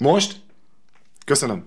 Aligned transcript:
Most? 0.00 0.36
Köszönöm. 1.24 1.64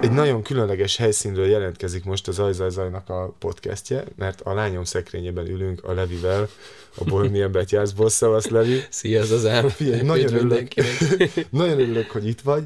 Egy 0.00 0.10
nagyon 0.10 0.42
különleges 0.42 0.96
helyszínről 0.96 1.46
jelentkezik 1.46 2.04
most 2.04 2.28
az 2.28 2.38
Ajzajzajnak 2.38 3.08
a 3.08 3.34
podcastje, 3.38 4.04
mert 4.16 4.40
a 4.40 4.54
lányom 4.54 4.84
szekrényében 4.84 5.46
ülünk 5.46 5.84
a 5.84 5.92
Levivel, 5.92 6.48
a 6.96 7.04
Bohemian 7.04 7.52
Betyászból. 7.52 8.08
Szavasz, 8.08 8.48
Levi! 8.48 8.80
Szia, 8.90 9.20
az! 9.20 9.72
Figyelj, 9.72 10.02
nagyon 10.02 10.34
örülök, 10.34 10.68
nagyon 11.50 11.80
örülök, 11.80 12.10
hogy 12.10 12.26
itt 12.26 12.40
vagy. 12.40 12.64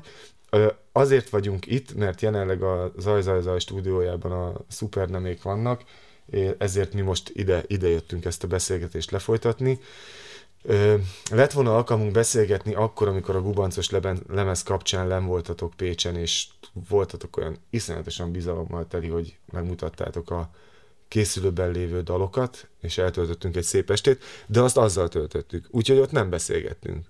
Azért 0.92 1.28
vagyunk 1.28 1.66
itt, 1.66 1.94
mert 1.94 2.20
jelenleg 2.20 2.62
a 2.62 2.92
Zajzajzaj 2.98 3.58
stúdiójában 3.58 4.32
a 4.32 4.52
szupernemék 4.68 5.42
vannak, 5.42 5.82
ezért 6.58 6.94
mi 6.94 7.00
most 7.00 7.30
ide, 7.34 7.62
ide 7.66 7.88
jöttünk 7.88 8.24
ezt 8.24 8.44
a 8.44 8.46
beszélgetést 8.46 9.10
lefolytatni. 9.10 9.80
Ö, 10.62 10.96
lett 11.30 11.52
volna 11.52 11.76
alkalmunk 11.76 12.12
beszélgetni 12.12 12.74
akkor, 12.74 13.08
amikor 13.08 13.36
a 13.36 13.42
gubancos 13.42 13.90
leben, 13.90 14.22
lemez 14.28 14.62
kapcsán 14.62 15.06
nem 15.06 15.26
voltatok 15.26 15.74
Pécsen, 15.76 16.16
és 16.16 16.46
voltatok 16.88 17.36
olyan 17.36 17.56
iszonyatosan 17.70 18.32
bizalommal 18.32 18.86
teli, 18.88 19.08
hogy 19.08 19.36
megmutattátok 19.52 20.30
a 20.30 20.50
készülőben 21.08 21.70
lévő 21.70 22.02
dalokat, 22.02 22.68
és 22.80 22.98
eltöltöttünk 22.98 23.56
egy 23.56 23.64
szép 23.64 23.90
estét, 23.90 24.22
de 24.46 24.60
azt 24.60 24.76
azzal 24.76 25.08
töltöttük, 25.08 25.66
úgyhogy 25.70 25.98
ott 25.98 26.10
nem 26.10 26.30
beszélgettünk. 26.30 27.06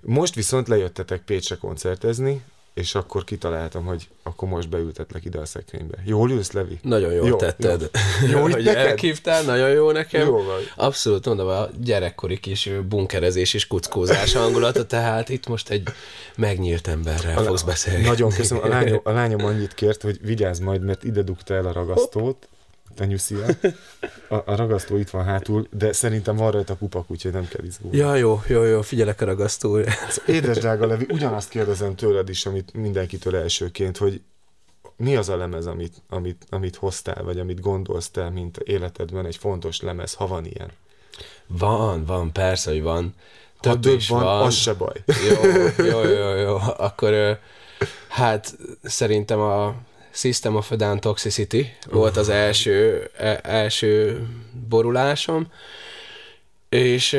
Most 0.00 0.34
viszont 0.34 0.68
lejöttetek 0.68 1.22
Pécsre 1.22 1.56
koncertezni, 1.56 2.44
és 2.74 2.94
akkor 2.94 3.24
kitaláltam, 3.24 3.84
hogy 3.84 4.08
akkor 4.22 4.48
most 4.48 4.68
beültetlek 4.68 5.24
ide 5.24 5.38
a 5.38 5.44
szekrénybe. 5.44 5.98
Jól 6.04 6.30
ülsz, 6.30 6.52
Levi? 6.52 6.78
Nagyon 6.82 7.12
jól 7.12 7.26
jó, 7.26 7.36
tetted. 7.36 7.90
Jó, 8.22 8.28
jó 8.30 8.40
hogy 8.40 8.64
neked? 8.64 8.86
elhívtál, 8.86 9.42
nagyon 9.42 9.70
jó 9.70 9.90
nekem. 9.90 10.26
Jó 10.26 10.42
vagy. 10.42 10.70
Abszolút, 10.76 11.26
mondom, 11.26 11.48
a 11.48 11.68
gyerekkori 11.80 12.40
kis 12.40 12.70
bunkerezés 12.88 13.54
és 13.54 13.66
kuckózás 13.66 14.32
hangulata, 14.32 14.86
tehát 14.86 15.28
itt 15.28 15.46
most 15.46 15.70
egy 15.70 15.88
megnyílt 16.36 16.86
emberrel 16.86 17.38
a, 17.38 17.42
fogsz 17.42 17.62
beszélni. 17.62 18.04
Nagyon 18.04 18.30
köszönöm. 18.30 18.64
A 18.64 18.68
lányom, 18.68 19.00
a 19.04 19.10
lányom 19.20 19.44
annyit 19.44 19.74
kért, 19.74 20.02
hogy 20.02 20.18
vigyázz 20.22 20.58
majd, 20.58 20.82
mert 20.82 21.04
ide 21.04 21.22
dugta 21.22 21.54
el 21.54 21.66
a 21.66 21.72
ragasztót, 21.72 22.48
tenyűszia. 22.94 23.46
A, 24.28 24.34
a 24.34 24.56
ragasztó 24.56 24.96
itt 24.96 25.10
van 25.10 25.24
hátul, 25.24 25.66
de 25.70 25.92
szerintem 25.92 26.36
van 26.36 26.50
rajta 26.50 26.76
kupak, 26.76 27.10
úgyhogy 27.10 27.32
nem 27.32 27.48
kell 27.48 27.64
izgulni. 27.64 27.96
Ja, 27.96 28.14
jó, 28.14 28.42
jó, 28.46 28.62
jó, 28.62 28.82
figyelek 28.82 29.20
a 29.20 29.24
ragasztóra. 29.24 29.92
Édes 30.26 30.58
drága 30.58 30.86
Levi, 30.86 31.06
ugyanazt 31.08 31.48
kérdezem 31.48 31.94
tőled 31.94 32.28
is, 32.28 32.46
amit 32.46 32.72
mindenkitől 32.74 33.36
elsőként, 33.36 33.96
hogy 33.96 34.20
mi 34.96 35.16
az 35.16 35.28
a 35.28 35.36
lemez, 35.36 35.66
amit, 35.66 35.94
amit, 36.08 36.46
amit 36.50 36.76
hoztál, 36.76 37.22
vagy 37.22 37.38
amit 37.38 37.60
gondolsz 37.60 38.10
te, 38.10 38.28
mint 38.28 38.56
életedben 38.56 39.26
egy 39.26 39.36
fontos 39.36 39.80
lemez, 39.80 40.14
ha 40.14 40.26
van 40.26 40.44
ilyen? 40.44 40.70
Van, 41.46 42.04
van, 42.04 42.32
persze, 42.32 42.70
hogy 42.70 42.82
van. 42.82 43.14
Több 43.60 43.72
ha 43.72 43.78
több 43.78 43.96
is 43.96 44.08
van, 44.08 44.22
van, 44.22 44.42
az 44.42 44.54
se 44.54 44.74
baj. 44.74 45.02
Jó, 45.06 45.50
jó, 45.84 46.02
jó, 46.02 46.34
jó. 46.34 46.56
Akkor 46.76 47.38
hát 48.08 48.56
szerintem 48.82 49.40
a 49.40 49.74
System 50.12 50.56
of 50.56 50.70
a 50.70 50.76
Down 50.76 51.00
Toxicity 51.00 51.62
volt 51.90 52.16
az 52.16 52.28
első, 52.28 53.08
e, 53.16 53.40
első 53.42 54.22
borulásom, 54.68 55.46
és 56.68 57.18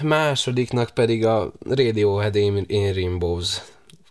másodiknak 0.00 0.90
pedig 0.90 1.26
a 1.26 1.52
Radiohead 1.68 2.34
in, 2.34 2.64
in 2.66 2.92
Rainbows 2.92 3.60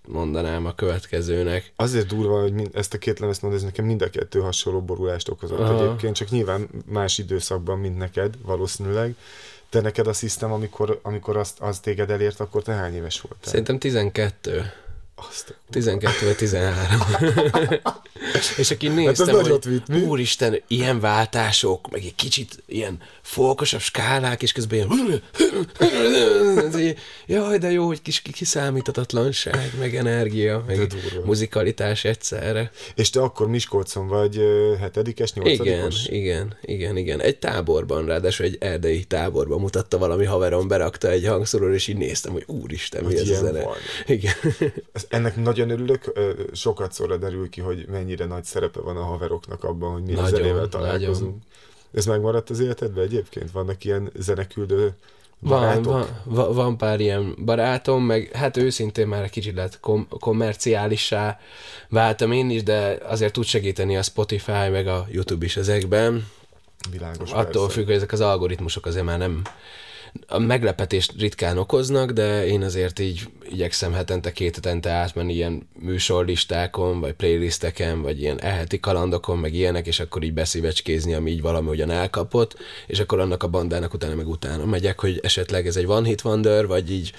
mondanám 0.08 0.66
a 0.66 0.76
következőnek. 0.76 1.72
Azért 1.76 2.08
durva, 2.08 2.42
hogy 2.42 2.54
mind, 2.54 2.70
ezt 2.74 2.94
a 2.94 2.98
két 2.98 3.20
lemezt 3.20 3.42
mondod, 3.42 3.60
ez 3.60 3.66
nekem 3.66 3.86
mind 3.86 4.02
a 4.02 4.10
kettő 4.10 4.40
hasonló 4.40 4.82
borulást 4.82 5.30
okozott 5.30 5.60
Aha. 5.60 5.84
egyébként, 5.84 6.16
csak 6.16 6.30
nyilván 6.30 6.70
más 6.86 7.18
időszakban, 7.18 7.80
mint 7.80 7.98
neked 7.98 8.34
valószínűleg. 8.46 9.16
De 9.70 9.82
neked 9.82 10.08
a 10.08 10.14
System, 10.14 10.52
amikor, 10.52 11.00
amikor 11.02 11.38
azt, 11.38 11.60
az 11.60 11.80
téged 11.80 12.10
elért, 12.10 12.40
akkor 12.40 12.64
te 12.64 12.72
hány 12.72 12.96
éves 12.96 13.22
voltál? 13.22 13.50
Szerintem 13.50 13.80
12. 13.80 14.72
Azt 15.30 15.56
12 15.70 16.26
vagy 16.26 16.36
13. 16.36 17.00
és 18.58 18.72
aki 18.72 18.88
néztem, 18.88 19.36
hát 19.36 19.48
hogy 19.48 19.66
vitt, 19.66 19.88
mi? 19.88 20.00
úristen, 20.00 20.62
ilyen 20.68 21.00
váltások, 21.00 21.90
meg 21.92 22.04
egy 22.04 22.16
kicsit 22.16 22.64
ilyen 22.66 23.00
folkosabb 23.22 23.80
skálák, 23.80 24.42
és 24.42 24.52
közben 24.52 24.78
ilyen 24.78 25.22
jaj, 27.28 27.58
de 27.58 27.72
jó, 27.72 27.86
hogy 27.86 28.02
kis 28.02 28.22
kiszámíthatatlanság, 28.22 29.72
meg 29.80 29.96
energia, 29.96 30.64
meg 30.68 30.94
muzikalitás 31.26 32.04
egyszerre. 32.04 32.72
És 32.96 33.10
te 33.10 33.22
akkor 33.22 33.48
Miskolcon 33.48 34.08
vagy 34.08 34.40
hetedikes, 34.80 35.34
nyolcadikos? 35.34 36.06
Igen, 36.06 36.18
igen, 36.20 36.58
igen, 36.62 36.98
igen. 36.98 37.22
Egy 37.22 37.38
táborban, 37.38 38.06
ráadásul 38.06 38.46
egy 38.46 38.58
erdei 38.60 39.04
táborban 39.04 39.60
mutatta 39.60 39.98
valami 39.98 40.26
haverom, 40.26 40.68
berakta 40.68 41.10
egy 41.10 41.26
hangszóról, 41.26 41.74
és 41.74 41.88
így 41.88 41.98
néztem, 41.98 42.32
hogy 42.32 42.44
úristen, 42.48 43.04
mi 43.04 43.16
ez 43.16 43.30
a 43.30 43.36
zene. 43.36 43.64
Van. 43.64 43.76
Igen. 44.06 44.34
Ennek 45.10 45.36
nagyon 45.36 45.70
örülök, 45.70 46.12
sokat 46.54 46.94
szóra 46.94 47.18
derül 47.18 47.50
ki, 47.50 47.62
hogy 47.62 47.86
mennyire 47.92 48.21
nagy 48.28 48.44
szerepe 48.44 48.80
van 48.80 48.98
a 48.98 49.04
haveroknak 49.04 49.64
abban, 49.64 49.92
hogy 49.92 50.04
mi 50.04 50.14
nagyon, 50.14 50.30
zenével 50.30 50.68
találkozunk. 50.68 51.20
Nagyon. 51.20 51.42
Ez 51.94 52.06
megmaradt 52.06 52.50
az 52.50 52.60
életedben 52.60 53.04
egyébként? 53.04 53.52
Vannak 53.52 53.84
ilyen 53.84 54.12
zeneküldő 54.16 54.96
van, 55.44 55.82
van, 55.82 56.08
van, 56.24 56.54
van 56.54 56.78
pár 56.78 57.00
ilyen 57.00 57.36
barátom, 57.46 58.04
meg 58.04 58.30
hát 58.34 58.58
őszintén 58.58 59.08
már 59.08 59.30
kicsit 59.30 59.56
lett 59.56 59.80
kom- 59.80 60.20
kommerciálissá 60.20 61.40
váltam 61.90 62.32
én 62.32 62.50
is, 62.50 62.64
de 62.64 62.98
azért 63.04 63.34
tud 63.34 63.44
segíteni 63.44 63.98
a 63.98 64.02
Spotify, 64.02 64.70
meg 64.72 64.88
a 64.88 65.08
YouTube 65.12 65.46
is 65.46 65.58
ezekben. 65.58 66.28
Világos, 66.92 67.32
Attól 67.32 67.70
függ, 67.70 67.86
hogy 67.86 67.96
ezek 67.96 68.12
az 68.12 68.22
algoritmusok 68.22 68.86
azért 68.86 69.06
már 69.06 69.18
nem 69.18 69.42
a 70.28 70.40
meglepetést 70.40 71.14
ritkán 71.20 71.58
okoznak, 71.58 72.12
de 72.12 72.46
én 72.46 72.62
azért 72.62 73.00
így 73.00 73.30
igyekszem 73.52 73.94
hetente, 73.94 74.32
két 74.32 74.56
hetente 74.56 74.90
átmenni 74.90 75.34
ilyen 75.34 75.68
műsorlistákon, 75.80 77.00
vagy 77.00 77.14
playlisteken, 77.14 78.02
vagy 78.02 78.22
ilyen 78.22 78.42
eheti 78.42 78.80
kalandokon, 78.80 79.38
meg 79.38 79.54
ilyenek, 79.54 79.88
és 79.88 80.00
akkor 80.00 80.24
így 80.24 80.34
beszívecskézni, 80.34 81.14
ami 81.14 81.32
így 81.32 81.42
valami 81.42 81.70
ugyan 81.70 81.92
elkapott, 81.92 82.58
és 82.88 83.00
akkor 83.00 83.20
annak 83.20 83.44
a 83.44 83.48
bandának 83.48 83.94
utána 83.94 84.16
meg 84.16 84.28
utána 84.28 84.66
megyek, 84.66 85.00
hogy 85.00 85.20
esetleg 85.24 85.68
ez 85.68 85.76
egy 85.76 85.86
one 85.86 86.08
hit 86.08 86.24
wonder, 86.24 86.68
vagy 86.68 86.92
így, 86.92 87.12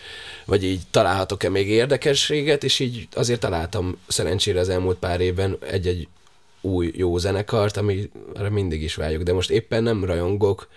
vagy 0.44 0.64
így 0.64 0.80
találhatok-e 0.90 1.48
még 1.48 1.68
érdekességet, 1.68 2.64
és 2.64 2.78
így 2.78 3.08
azért 3.14 3.40
találtam 3.40 3.98
szerencsére 4.08 4.60
az 4.60 4.68
elmúlt 4.68 4.98
pár 4.98 5.20
évben 5.20 5.56
egy-egy 5.70 6.08
új 6.60 6.92
jó 6.94 7.18
zenekart, 7.18 7.76
amire 7.76 8.48
mindig 8.50 8.82
is 8.82 8.94
vágyok, 8.94 9.22
de 9.22 9.32
most 9.32 9.50
éppen 9.50 9.82
nem 9.82 10.04
rajongok, 10.04 10.68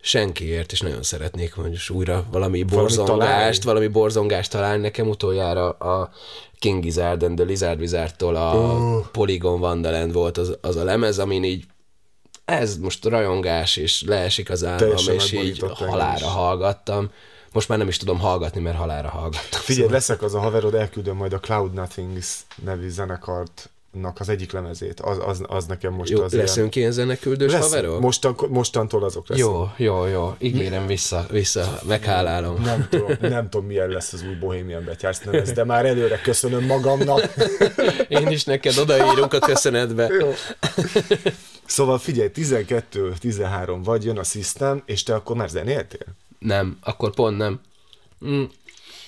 senkiért, 0.00 0.72
és 0.72 0.80
nagyon 0.80 1.02
szeretnék 1.02 1.52
hogy 1.52 1.78
újra 1.88 2.24
valami 2.30 2.62
borzongást, 2.62 3.62
valami, 3.62 3.86
borzongást 3.86 4.50
találni. 4.50 4.82
Nekem 4.82 5.08
utoljára 5.08 5.70
a 5.70 6.10
King 6.58 6.82
Gizzard 6.82 7.22
and 7.22 7.36
the 7.36 7.44
Lizard 7.44 7.80
Wizardtól 7.80 8.36
a 8.36 8.54
oh. 8.54 9.06
Polygon 9.12 9.60
Wonderland 9.60 10.12
volt 10.12 10.38
az, 10.38 10.58
az 10.60 10.76
a 10.76 10.84
lemez, 10.84 11.18
amin 11.18 11.44
így 11.44 11.64
ez 12.44 12.76
most 12.76 13.04
rajongás, 13.04 13.76
és 13.76 14.02
leesik 14.06 14.50
az 14.50 14.64
állam, 14.64 14.96
és 15.08 15.32
így 15.32 15.64
halára 15.74 16.26
hallgattam. 16.26 17.10
Most 17.52 17.68
már 17.68 17.78
nem 17.78 17.88
is 17.88 17.96
tudom 17.96 18.18
hallgatni, 18.18 18.60
mert 18.60 18.76
halára 18.76 19.08
hallgattam. 19.08 19.60
Figyelj, 19.60 19.80
szóval. 19.80 19.92
leszek 19.92 20.22
az 20.22 20.34
a 20.34 20.40
haverod, 20.40 20.74
elküldöm 20.74 21.16
majd 21.16 21.32
a 21.32 21.40
Cloud 21.40 21.72
Nothings 21.72 22.36
nevű 22.64 22.88
zenekart 22.88 23.70
nak 23.92 24.20
az 24.20 24.28
egyik 24.28 24.52
lemezét, 24.52 25.00
az, 25.00 25.18
az, 25.26 25.42
az 25.46 25.66
nekem 25.66 25.92
most 25.92 26.10
jó, 26.10 26.22
az 26.22 26.32
leszünk 26.32 26.74
ilyen, 26.74 26.90
ilyen 26.90 26.92
zeneküldős 26.92 27.52
lesz, 27.52 27.62
haverok? 27.62 28.00
Mostan, 28.00 28.36
mostantól 28.48 29.04
azok 29.04 29.28
leszünk. 29.28 29.48
Jó, 29.48 29.70
jó, 29.76 30.06
jó, 30.06 30.34
ígérem 30.38 30.86
vissza, 30.86 31.26
vissza, 31.30 31.78
meghálálom. 31.86 32.62
Nem 32.62 32.86
tudom, 32.90 33.10
nem 33.20 33.48
tudom, 33.48 33.66
milyen 33.66 33.88
lesz 33.88 34.12
az 34.12 34.22
új 34.28 34.34
Bohemian 34.34 34.84
Betyársz 34.84 35.20
nevez, 35.20 35.52
de 35.52 35.64
már 35.64 35.86
előre 35.86 36.20
köszönöm 36.20 36.64
magamnak. 36.64 37.34
Én 38.08 38.28
is 38.28 38.44
neked 38.44 38.78
odaírunk 38.78 39.32
a 39.32 39.38
köszönetbe. 39.38 40.08
Jó. 40.20 40.32
Szóval 41.64 41.98
figyelj, 41.98 42.30
12-13 42.34 43.80
vagy, 43.84 44.04
jön 44.04 44.18
a 44.18 44.24
System, 44.24 44.82
és 44.86 45.02
te 45.02 45.14
akkor 45.14 45.36
már 45.36 45.48
zenéltél? 45.48 46.06
Nem, 46.38 46.78
akkor 46.82 47.14
pont 47.14 47.36
nem. 47.36 47.60
Mm. 48.26 48.42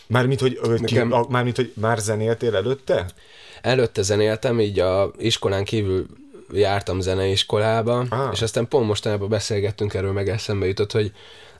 Mármint, 0.06 0.40
hogy, 0.40 0.60
Nekem... 0.62 1.10
ki, 1.10 1.16
mármint, 1.28 1.56
hogy 1.56 1.72
már 1.76 1.98
zenéltél 1.98 2.56
előtte? 2.56 3.06
Előtte 3.62 4.02
zenéltem, 4.02 4.60
így 4.60 4.78
a 4.78 5.10
iskolán 5.18 5.64
kívül 5.64 6.06
jártam 6.52 7.00
zeneiskolába, 7.00 8.06
ah. 8.10 8.28
és 8.32 8.42
aztán 8.42 8.68
pont 8.68 8.86
mostanában 8.86 9.28
beszélgettünk 9.28 9.94
erről, 9.94 10.12
meg 10.12 10.28
eszembe 10.28 10.66
jutott, 10.66 10.92
hogy 10.92 11.12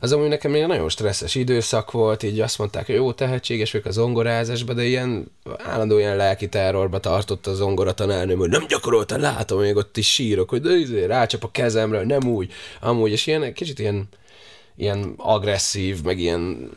az 0.03 0.13
amúgy 0.13 0.29
nekem 0.29 0.55
egy 0.55 0.67
nagyon 0.67 0.89
stresszes 0.89 1.35
időszak 1.35 1.91
volt, 1.91 2.23
így 2.23 2.41
azt 2.41 2.59
mondták, 2.59 2.87
hogy 2.87 2.95
jó, 2.95 3.13
tehetséges 3.13 3.73
vagyok 3.73 3.87
a 3.87 3.91
zongorázásba, 3.91 4.73
de 4.73 4.85
ilyen 4.85 5.31
állandó 5.57 5.99
ilyen 5.99 6.17
lelki 6.17 6.49
terrorba 6.49 6.99
tartott 6.99 7.47
a 7.47 7.55
zongora 7.55 7.93
tanárnőm, 7.93 8.39
hogy 8.39 8.49
nem 8.49 8.67
gyakoroltam, 8.69 9.21
látom, 9.21 9.61
még 9.61 9.77
ott 9.77 9.97
is 9.97 10.13
sírok, 10.13 10.49
hogy 10.49 10.61
de 10.61 10.75
izé, 10.75 11.05
rácsap 11.05 11.45
a 11.45 11.51
kezemre, 11.51 12.05
nem 12.05 12.29
úgy, 12.29 12.53
amúgy, 12.81 13.11
és 13.11 13.27
ilyen 13.27 13.53
kicsit 13.53 13.79
ilyen 13.79 14.09
ilyen 14.77 15.15
agresszív, 15.17 16.03
meg 16.03 16.19
ilyen, 16.19 16.71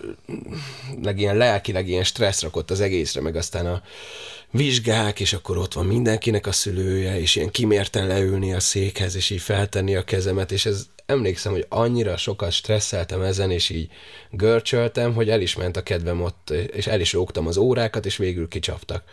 meg 1.01 1.19
ilyen 1.19 1.37
lelkileg 1.37 1.87
ilyen 1.87 2.03
stressz 2.03 2.41
rakott 2.41 2.71
az 2.71 2.81
egészre, 2.81 3.21
meg 3.21 3.35
aztán 3.35 3.65
a 3.65 3.81
vizsgák, 4.53 5.19
és 5.19 5.33
akkor 5.33 5.57
ott 5.57 5.73
van 5.73 5.85
mindenkinek 5.85 6.47
a 6.47 6.51
szülője, 6.51 7.19
és 7.19 7.35
ilyen 7.35 7.51
kimérten 7.51 8.07
leülni 8.07 8.53
a 8.53 8.59
székhez, 8.59 9.15
és 9.15 9.29
így 9.29 9.41
feltenni 9.41 9.95
a 9.95 10.03
kezemet, 10.03 10.51
és 10.51 10.65
ez 10.65 10.87
emlékszem, 11.05 11.51
hogy 11.51 11.65
annyira 11.69 12.17
sokat 12.17 12.51
stresszeltem 12.51 13.21
ezen, 13.21 13.51
és 13.51 13.69
így 13.69 13.89
görcsöltem, 14.31 15.13
hogy 15.13 15.29
el 15.29 15.41
is 15.41 15.55
ment 15.55 15.77
a 15.77 15.83
kedvem 15.83 16.21
ott, 16.21 16.49
és 16.49 16.87
el 16.87 16.99
is 16.99 17.13
rógtam 17.13 17.47
az 17.47 17.57
órákat, 17.57 18.05
és 18.05 18.17
végül 18.17 18.47
kicsaptak. 18.47 19.03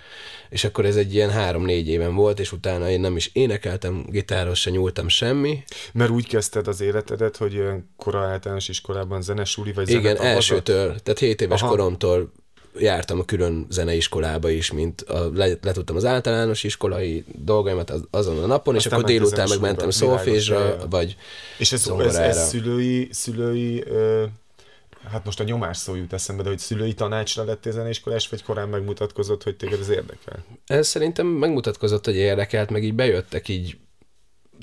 És 0.51 0.65
akkor 0.65 0.85
ez 0.85 0.97
egy 0.97 1.15
ilyen 1.15 1.31
három-négy 1.31 1.89
éven 1.89 2.15
volt, 2.15 2.41
és 2.41 2.53
utána 2.53 2.91
én 2.91 3.01
nem 3.01 3.17
is 3.17 3.31
énekeltem, 3.33 4.05
gitáros 4.09 4.61
se 4.61 4.71
nyúltam 4.71 5.09
semmi. 5.09 5.63
Mert 5.93 6.11
úgy 6.11 6.27
kezdted 6.27 6.69
az 6.69 6.81
életedet, 6.81 7.37
hogy 7.37 7.63
kora 7.97 8.21
általános 8.21 8.69
iskolában 8.69 9.23
zenesuli, 9.23 9.73
vagy 9.73 9.91
Igen, 9.91 10.17
elsőtől, 10.17 11.01
tehát 11.01 11.19
7 11.19 11.41
éves 11.41 11.63
Aha. 11.63 11.71
koromtól 11.71 12.33
jártam 12.79 13.19
a 13.19 13.25
külön 13.25 13.67
zeneiskolába 13.69 14.51
is, 14.51 14.73
mint 14.73 15.01
a, 15.01 15.31
letudtam 15.63 15.97
az 15.97 16.05
általános 16.05 16.65
iskolai 16.65 17.25
dolgaimat 17.35 17.93
azon 18.11 18.43
a 18.43 18.47
napon, 18.47 18.75
Aztán 18.75 18.93
és 18.93 18.99
akkor 18.99 19.11
délután 19.11 19.49
meg 19.49 19.61
mentem 19.61 19.91
szolfésra, 19.91 20.77
vagy 20.91 21.17
És 21.59 21.73
ez, 21.73 21.87
ez, 21.99 22.15
ez 22.15 22.49
szülői, 22.49 23.09
szülői 23.13 23.83
ö, 23.87 24.25
hát 25.11 25.25
most 25.25 25.41
a 25.41 25.45
nyomás 25.45 25.77
szó 25.77 25.95
jut 25.95 26.13
eszembe, 26.13 26.43
de 26.43 26.49
hogy 26.49 26.59
szülői 26.59 26.95
tanácsra 26.95 27.45
lettél 27.45 27.73
zeneiskolás, 27.73 28.29
vagy 28.29 28.43
korán 28.43 28.69
megmutatkozott, 28.69 29.43
hogy 29.43 29.57
téged 29.57 29.81
ez 29.81 29.89
érdekel? 29.89 30.45
Ez 30.67 30.89
szerintem 30.89 31.27
megmutatkozott, 31.27 32.05
hogy 32.05 32.17
érdekelt, 32.17 32.71
meg 32.71 32.85
így 32.85 32.95
bejöttek 32.95 33.49
így 33.49 33.77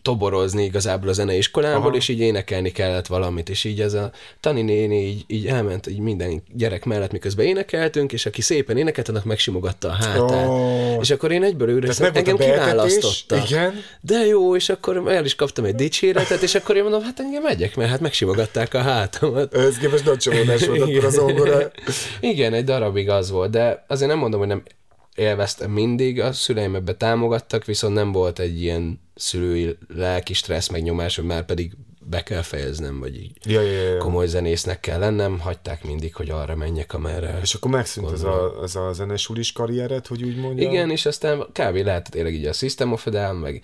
toborozni 0.02 0.64
igazából 0.64 1.10
a 1.10 1.14
zeneiskolából, 1.14 1.88
Aha. 1.88 1.96
és 1.96 2.08
így 2.08 2.20
énekelni 2.20 2.72
kellett 2.72 3.08
valamit, 3.08 3.50
és 3.50 3.64
így 3.64 3.82
ez 3.82 3.94
a 3.94 4.12
Tani 4.40 4.62
néni 4.62 5.08
így, 5.08 5.24
így 5.28 5.48
elment 5.48 5.88
így 5.88 6.00
minden 6.00 6.44
gyerek 6.54 6.86
mellett, 6.86 7.12
miközben 7.12 7.46
énekeltünk, 7.46 8.14
és 8.14 8.26
aki 8.26 8.42
szépen 8.42 8.78
énekelt, 8.78 9.10
annak 9.10 9.24
megsimogatta 9.24 9.88
a 9.88 9.92
hátát. 9.92 10.48
Oh. 10.48 10.98
És 11.02 11.10
akkor 11.10 11.32
én 11.32 11.44
egyből 11.44 11.70
őre 11.70 11.94
engem 12.14 12.38
kiválasztotta. 12.38 13.44
Igen. 13.48 13.74
De 14.02 14.26
jó, 14.26 14.56
és 14.56 14.70
akkor 14.70 15.12
el 15.12 15.26
is 15.26 15.36
kaptam 15.36 15.66
egy 15.66 15.76
dicséretet, 15.76 16.42
és 16.42 16.56
akkor 16.56 16.76
én 16.76 16.84
mondom, 16.84 17.04
hát 17.04 17.20
engem 17.20 17.42
megyek, 17.42 17.76
mert 17.76 17.90
hát 17.90 18.00
megsimogatták 18.00 18.74
a 18.74 18.82
hátamat. 18.82 19.54
Ez 19.54 19.78
képest 19.78 20.06
nagy 20.06 20.18
csomódás 20.18 20.66
volt 20.68 20.82
akkor 20.82 21.06
az 21.06 21.18
ongora. 21.18 21.72
Igen, 22.20 22.54
egy 22.54 22.64
darabig 22.64 23.10
az 23.10 23.32
volt, 23.32 23.52
de 23.52 23.86
azért 23.88 24.10
nem 24.10 24.20
mondom, 24.20 24.40
hogy 24.40 24.50
nem 24.50 24.64
élveztem 25.16 25.72
mindig, 25.72 26.20
a 26.20 26.32
szüleim 26.32 26.76
ebbe 26.76 26.94
támogattak, 26.94 27.66
viszont 27.66 27.94
nem 27.94 28.12
volt 28.12 28.40
egy 28.40 28.62
ilyen 28.62 29.00
szülői 29.18 29.78
lelki 29.96 30.34
stressz 30.34 30.70
megnyomás, 30.70 31.16
hogy 31.16 31.26
már 31.26 31.46
pedig 31.46 31.74
be 32.10 32.24
kell 32.24 32.42
fejeznem, 32.42 33.00
vagy 33.00 33.16
így 33.16 33.32
ja, 33.44 33.62
ja, 33.62 33.82
ja. 33.82 33.98
komoly 33.98 34.28
zenésznek 34.28 34.80
kell 34.80 35.00
lennem, 35.00 35.40
hagyták 35.40 35.84
mindig, 35.84 36.16
hogy 36.16 36.30
arra 36.30 36.56
menjek, 36.56 36.94
amerre. 36.94 37.40
És 37.42 37.54
akkor 37.54 37.72
megszűnt 37.72 38.12
ez 38.12 38.24
a, 38.24 38.60
ez 38.64 38.76
a 38.76 38.94
zenesulis 38.94 39.52
karriered, 39.52 40.08
hogy 40.08 40.24
úgy 40.24 40.36
mondjam? 40.36 40.72
Igen, 40.72 40.90
és 40.90 41.06
aztán 41.06 41.40
kb. 41.40 41.76
lehetett 41.76 42.08
tényleg 42.08 42.34
így 42.34 42.46
a 42.46 42.54
System 42.54 42.92
of 42.92 43.08
a 43.08 43.10
Down, 43.10 43.36
meg 43.36 43.64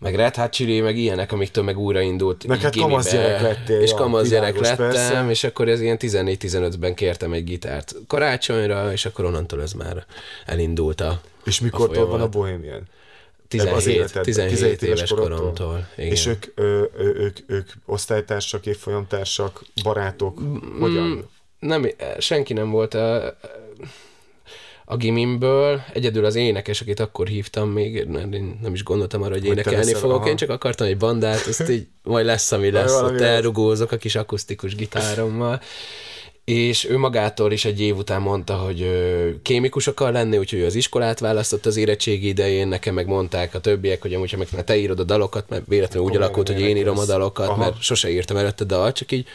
meg 0.00 0.14
Red 0.14 0.34
Hot 0.34 0.52
Chili, 0.52 0.80
meg 0.80 0.96
ilyenek, 0.96 1.32
amiktől 1.32 1.64
meg 1.64 1.78
újraindult. 1.78 2.46
Meg 2.46 2.60
hát 2.60 2.76
kamasz 2.76 3.10
gyerek 3.10 3.40
lettél. 3.40 3.80
És 3.80 3.92
kamasz 3.92 4.28
gyerek 4.28 4.58
lettem, 4.58 4.76
persze. 4.76 5.26
és 5.28 5.44
akkor 5.44 5.68
ez 5.68 5.80
ilyen 5.80 5.96
14-15-ben 6.00 6.94
kértem 6.94 7.32
egy 7.32 7.44
gitárt 7.44 7.94
karácsonyra, 8.06 8.92
és 8.92 9.04
akkor 9.04 9.24
onnantól 9.24 9.62
ez 9.62 9.72
már 9.72 10.04
elindult 10.46 11.00
a 11.00 11.20
És 11.44 11.60
mikor 11.60 11.96
van 11.96 12.20
a 12.20 12.28
Bohemian? 12.28 12.88
17, 13.50 13.96
életed, 13.96 14.22
17, 14.22 14.50
17 14.50 14.82
éves, 14.82 14.98
éves 14.98 15.10
koromtól. 15.10 15.88
igen. 15.96 16.10
És 16.10 16.26
ők, 16.26 16.44
ö, 16.54 16.84
ö, 16.96 17.04
ők, 17.04 17.36
ők 17.46 17.70
osztálytársak, 17.86 18.66
évfolyamtársak, 18.66 19.64
barátok, 19.82 20.40
mm, 20.40 20.80
hogyan? 20.80 21.28
Nem, 21.58 21.86
senki 22.18 22.52
nem 22.52 22.70
volt 22.70 22.94
a, 22.94 23.36
a 24.84 24.96
gimimből, 24.96 25.82
egyedül 25.92 26.24
az 26.24 26.34
énekes, 26.34 26.80
akit 26.80 27.00
akkor 27.00 27.26
hívtam 27.26 27.70
még, 27.70 28.04
nem, 28.04 28.58
nem 28.62 28.74
is 28.74 28.82
gondoltam 28.82 29.22
arra, 29.22 29.32
hogy 29.32 29.44
énekelni 29.44 29.94
fogok, 29.94 30.20
aha. 30.20 30.28
én 30.28 30.36
csak 30.36 30.50
akartam 30.50 30.86
egy 30.86 30.96
bandát, 30.96 31.46
azt 31.46 31.68
így 31.78 31.86
majd 32.02 32.26
lesz, 32.26 32.52
ami 32.52 32.70
lesz, 32.70 33.00
ott 33.00 33.20
elrugózok 33.20 33.92
a 33.92 33.96
kis 33.96 34.14
akusztikus 34.14 34.74
gitárommal 34.74 35.60
és 36.50 36.88
ő 36.88 36.98
magától 36.98 37.52
is 37.52 37.64
egy 37.64 37.80
év 37.80 37.96
után 37.96 38.20
mondta, 38.20 38.54
hogy 38.54 38.90
kémikus 39.42 39.86
akar 39.86 40.12
lenni, 40.12 40.38
úgyhogy 40.38 40.62
az 40.62 40.74
iskolát 40.74 41.18
választott 41.18 41.66
az 41.66 41.76
érettségi 41.76 42.28
idején, 42.28 42.68
nekem 42.68 42.94
meg 42.94 43.06
mondták 43.06 43.54
a 43.54 43.60
többiek, 43.60 44.02
hogy 44.02 44.14
amúgy, 44.14 44.30
ha 44.30 44.36
meg 44.36 44.64
te 44.64 44.76
írod 44.76 45.00
a 45.00 45.04
dalokat, 45.04 45.48
mert 45.48 45.62
véletlenül 45.66 46.08
úgy 46.08 46.16
alakult, 46.16 46.48
hogy 46.48 46.60
én 46.60 46.76
írom 46.76 46.98
a 46.98 47.04
dalokat, 47.04 47.48
Aha. 47.48 47.56
mert 47.56 47.82
sose 47.82 48.10
írtam 48.10 48.36
előtte 48.36 48.64
dal, 48.64 48.92
csak 48.92 49.12
így 49.12 49.26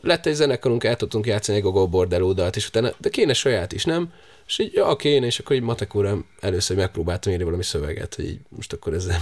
lett 0.00 0.26
egy 0.26 0.34
zenekarunk, 0.34 0.84
el 0.84 0.96
tudtunk 0.96 1.26
játszani 1.26 1.58
egy 1.58 1.64
Gogol 1.64 1.86
Bordeló 1.86 2.32
dalt, 2.32 2.56
és 2.56 2.66
utána, 2.66 2.92
de 2.98 3.08
kéne 3.08 3.32
saját 3.32 3.72
is, 3.72 3.84
nem? 3.84 4.12
És 4.46 4.58
így, 4.58 4.72
ja, 4.72 4.96
kéne, 4.96 5.26
és 5.26 5.38
akkor 5.38 5.56
így 5.56 5.62
matek 5.62 5.94
úrám 5.94 6.24
először 6.40 6.76
megpróbáltam 6.76 7.32
írni 7.32 7.44
valami 7.44 7.62
szöveget, 7.62 8.14
hogy 8.14 8.24
így 8.24 8.38
most 8.48 8.72
akkor 8.72 8.92
ezzel 8.92 9.18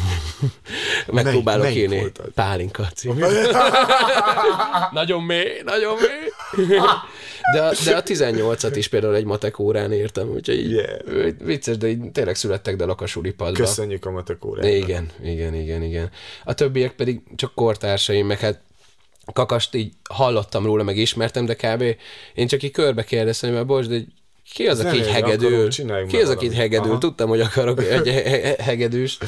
megpróbálok 1.06 1.64
mely, 1.64 1.75
írni 1.75 2.12
pálinka 2.34 2.88
nagyon 4.92 5.22
mély, 5.22 5.62
nagyon 5.64 5.96
mély. 5.96 6.66
de, 7.54 7.62
a, 7.62 7.72
de 7.84 7.96
a 7.96 8.02
18-at 8.02 8.72
is 8.75 8.88
például 8.88 9.14
egy 9.14 9.25
matek 9.25 9.58
órán 9.58 9.92
írtam, 9.92 10.28
úgyhogy 10.28 10.58
így, 10.58 10.70
yeah. 10.70 11.31
vicces, 11.38 11.76
de 11.76 11.88
így 11.88 12.10
tényleg 12.12 12.34
születtek 12.34 12.76
de 12.76 12.84
a 12.84 12.94
padba. 13.37 13.52
Köszönjük 13.52 14.04
a 14.04 14.10
matek 14.10 14.44
órán. 14.44 14.66
Igen, 14.66 15.10
igen, 15.22 15.54
igen, 15.54 15.82
igen. 15.82 16.10
A 16.44 16.54
többiek 16.54 16.92
pedig 16.92 17.20
csak 17.37 17.54
kortársaim, 17.54 18.26
meg 18.26 18.38
hát 18.38 18.60
kakast 19.32 19.75
így 19.75 19.92
hallottam 20.10 20.64
róla, 20.64 20.82
meg 20.82 20.96
ismertem, 20.96 21.44
de 21.44 21.54
kb. 21.54 21.84
én 22.34 22.46
csak 22.46 22.62
így 22.62 22.70
körbe 22.70 23.04
kérdeztem, 23.04 23.52
mert 23.52 23.66
bocs, 23.66 23.87
de 23.87 24.00
ki 24.52 24.66
az, 24.66 24.81
aki 24.81 24.96
így 24.96 25.08
hegedül? 25.08 25.69
Ki 26.08 26.16
az, 26.16 26.28
aki 26.28 26.44
így 26.46 26.54
hegedül? 26.54 26.90
Aha. 26.90 26.98
Tudtam, 26.98 27.28
hogy 27.28 27.40
akarok 27.40 27.84
egy 27.84 28.08
hegedűs. 28.58 29.19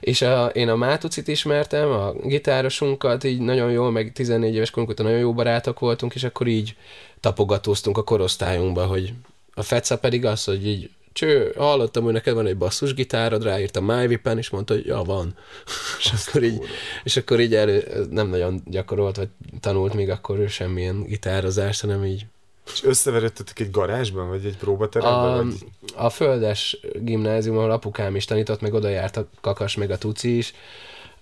És 0.00 0.22
a, 0.22 0.46
én 0.46 0.68
a 0.68 0.76
Mátucit 0.76 1.28
ismertem, 1.28 1.90
a 1.90 2.12
gitárosunkat, 2.12 3.24
így 3.24 3.40
nagyon 3.40 3.70
jól, 3.70 3.90
meg 3.90 4.12
14 4.12 4.54
éves 4.54 4.70
korunk 4.70 4.98
nagyon 4.98 5.18
jó 5.18 5.34
barátok 5.34 5.78
voltunk, 5.78 6.14
és 6.14 6.24
akkor 6.24 6.46
így 6.46 6.76
tapogatóztunk 7.20 7.98
a 7.98 8.04
korosztályunkba, 8.04 8.86
hogy 8.86 9.12
a 9.54 9.62
Feca 9.62 9.98
pedig 9.98 10.24
az, 10.24 10.44
hogy 10.44 10.66
így 10.66 10.90
cső, 11.12 11.52
hallottam, 11.56 12.04
hogy 12.04 12.12
neked 12.12 12.34
van 12.34 12.46
egy 12.46 12.56
basszusgitárod, 12.56 13.42
ráírtam 13.42 13.84
MyVipen, 13.84 14.38
és 14.38 14.50
mondta, 14.50 14.74
hogy 14.74 14.86
ja, 14.86 15.02
van. 15.02 15.34
és, 15.98 16.12
akkor 16.28 16.42
így, 16.42 16.60
és 17.04 17.16
akkor 17.16 17.40
így 17.40 17.54
elő, 17.54 18.06
nem 18.10 18.28
nagyon 18.28 18.62
gyakorolt, 18.66 19.16
vagy 19.16 19.28
tanult 19.60 19.94
még 19.94 20.10
akkor 20.10 20.38
ő 20.38 20.46
semmilyen 20.46 21.04
gitározást, 21.04 21.80
hanem 21.80 22.04
így 22.04 22.26
és 22.72 22.84
összeveredtetek 22.84 23.58
egy 23.58 23.70
garázsban, 23.70 24.28
vagy 24.28 24.44
egy 24.44 24.56
próbateremben? 24.56 25.38
A, 25.38 25.44
vagy? 25.44 25.54
A 25.96 26.10
Földes 26.10 26.80
gimnázium, 26.94 27.58
ahol 27.58 27.70
apukám 27.70 28.16
is 28.16 28.24
tanított, 28.24 28.60
meg 28.60 28.74
oda 28.74 28.88
járt 28.88 29.16
a 29.16 29.28
Kakas, 29.40 29.76
meg 29.76 29.90
a 29.90 29.98
Tuci 29.98 30.36
is, 30.36 30.52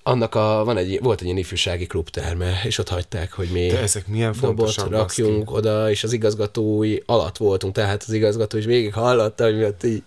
annak 0.08 0.34
a, 0.34 0.62
van 0.64 0.76
egy, 0.76 0.98
volt 1.02 1.20
egy 1.20 1.26
ilyen 1.26 1.38
ifjúsági 1.38 1.86
klubterme, 1.86 2.60
és 2.64 2.78
ott 2.78 2.88
hagyták, 2.88 3.32
hogy 3.32 3.48
mi 3.52 3.66
De 3.66 3.80
ezek 3.80 4.06
milyen 4.06 4.32
fontosak 4.32 4.90
rakjunk 4.90 5.44
baszki. 5.44 5.58
oda, 5.58 5.90
és 5.90 6.04
az 6.04 6.12
igazgatói 6.12 6.96
alatt 7.06 7.36
voltunk, 7.36 7.74
tehát 7.74 8.02
az 8.06 8.12
igazgató 8.12 8.58
is 8.58 8.64
végig 8.64 8.92
hallotta, 8.92 9.44
hogy 9.44 9.56
mi 9.56 9.64
ott 9.64 9.84
így 9.84 10.02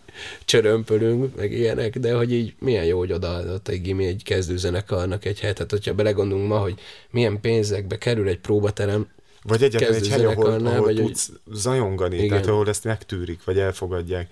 csörömpölünk, 0.45 1.35
meg 1.35 1.51
ilyenek, 1.51 1.99
de 1.99 2.13
hogy 2.13 2.33
így 2.33 2.53
milyen 2.59 2.85
jó, 2.85 2.97
hogy 2.97 3.11
odaadott 3.11 3.67
egy 3.67 3.81
gimi 3.81 4.05
egy 4.05 4.23
kezdőzenekarnak 4.23 5.25
egy 5.25 5.39
hetet, 5.39 5.71
hogyha 5.71 5.93
belegondolunk 5.93 6.47
ma, 6.47 6.57
hogy 6.57 6.75
milyen 7.09 7.41
pénzekbe 7.41 7.97
kerül 7.97 8.27
egy 8.27 8.39
próbaterem, 8.39 9.07
vagy 9.43 9.63
egyetlen 9.63 9.93
egy 9.93 10.09
hely, 10.09 10.25
ahol, 10.25 10.65
ahol 10.65 10.81
vagy 10.81 10.95
tudsz 10.95 11.29
egy... 11.29 11.53
zajongani, 11.53 12.15
Igen. 12.15 12.29
tehát 12.29 12.45
ahol 12.45 12.67
ezt 12.67 12.83
megtűrik, 12.83 13.43
vagy 13.43 13.59
elfogadják. 13.59 14.31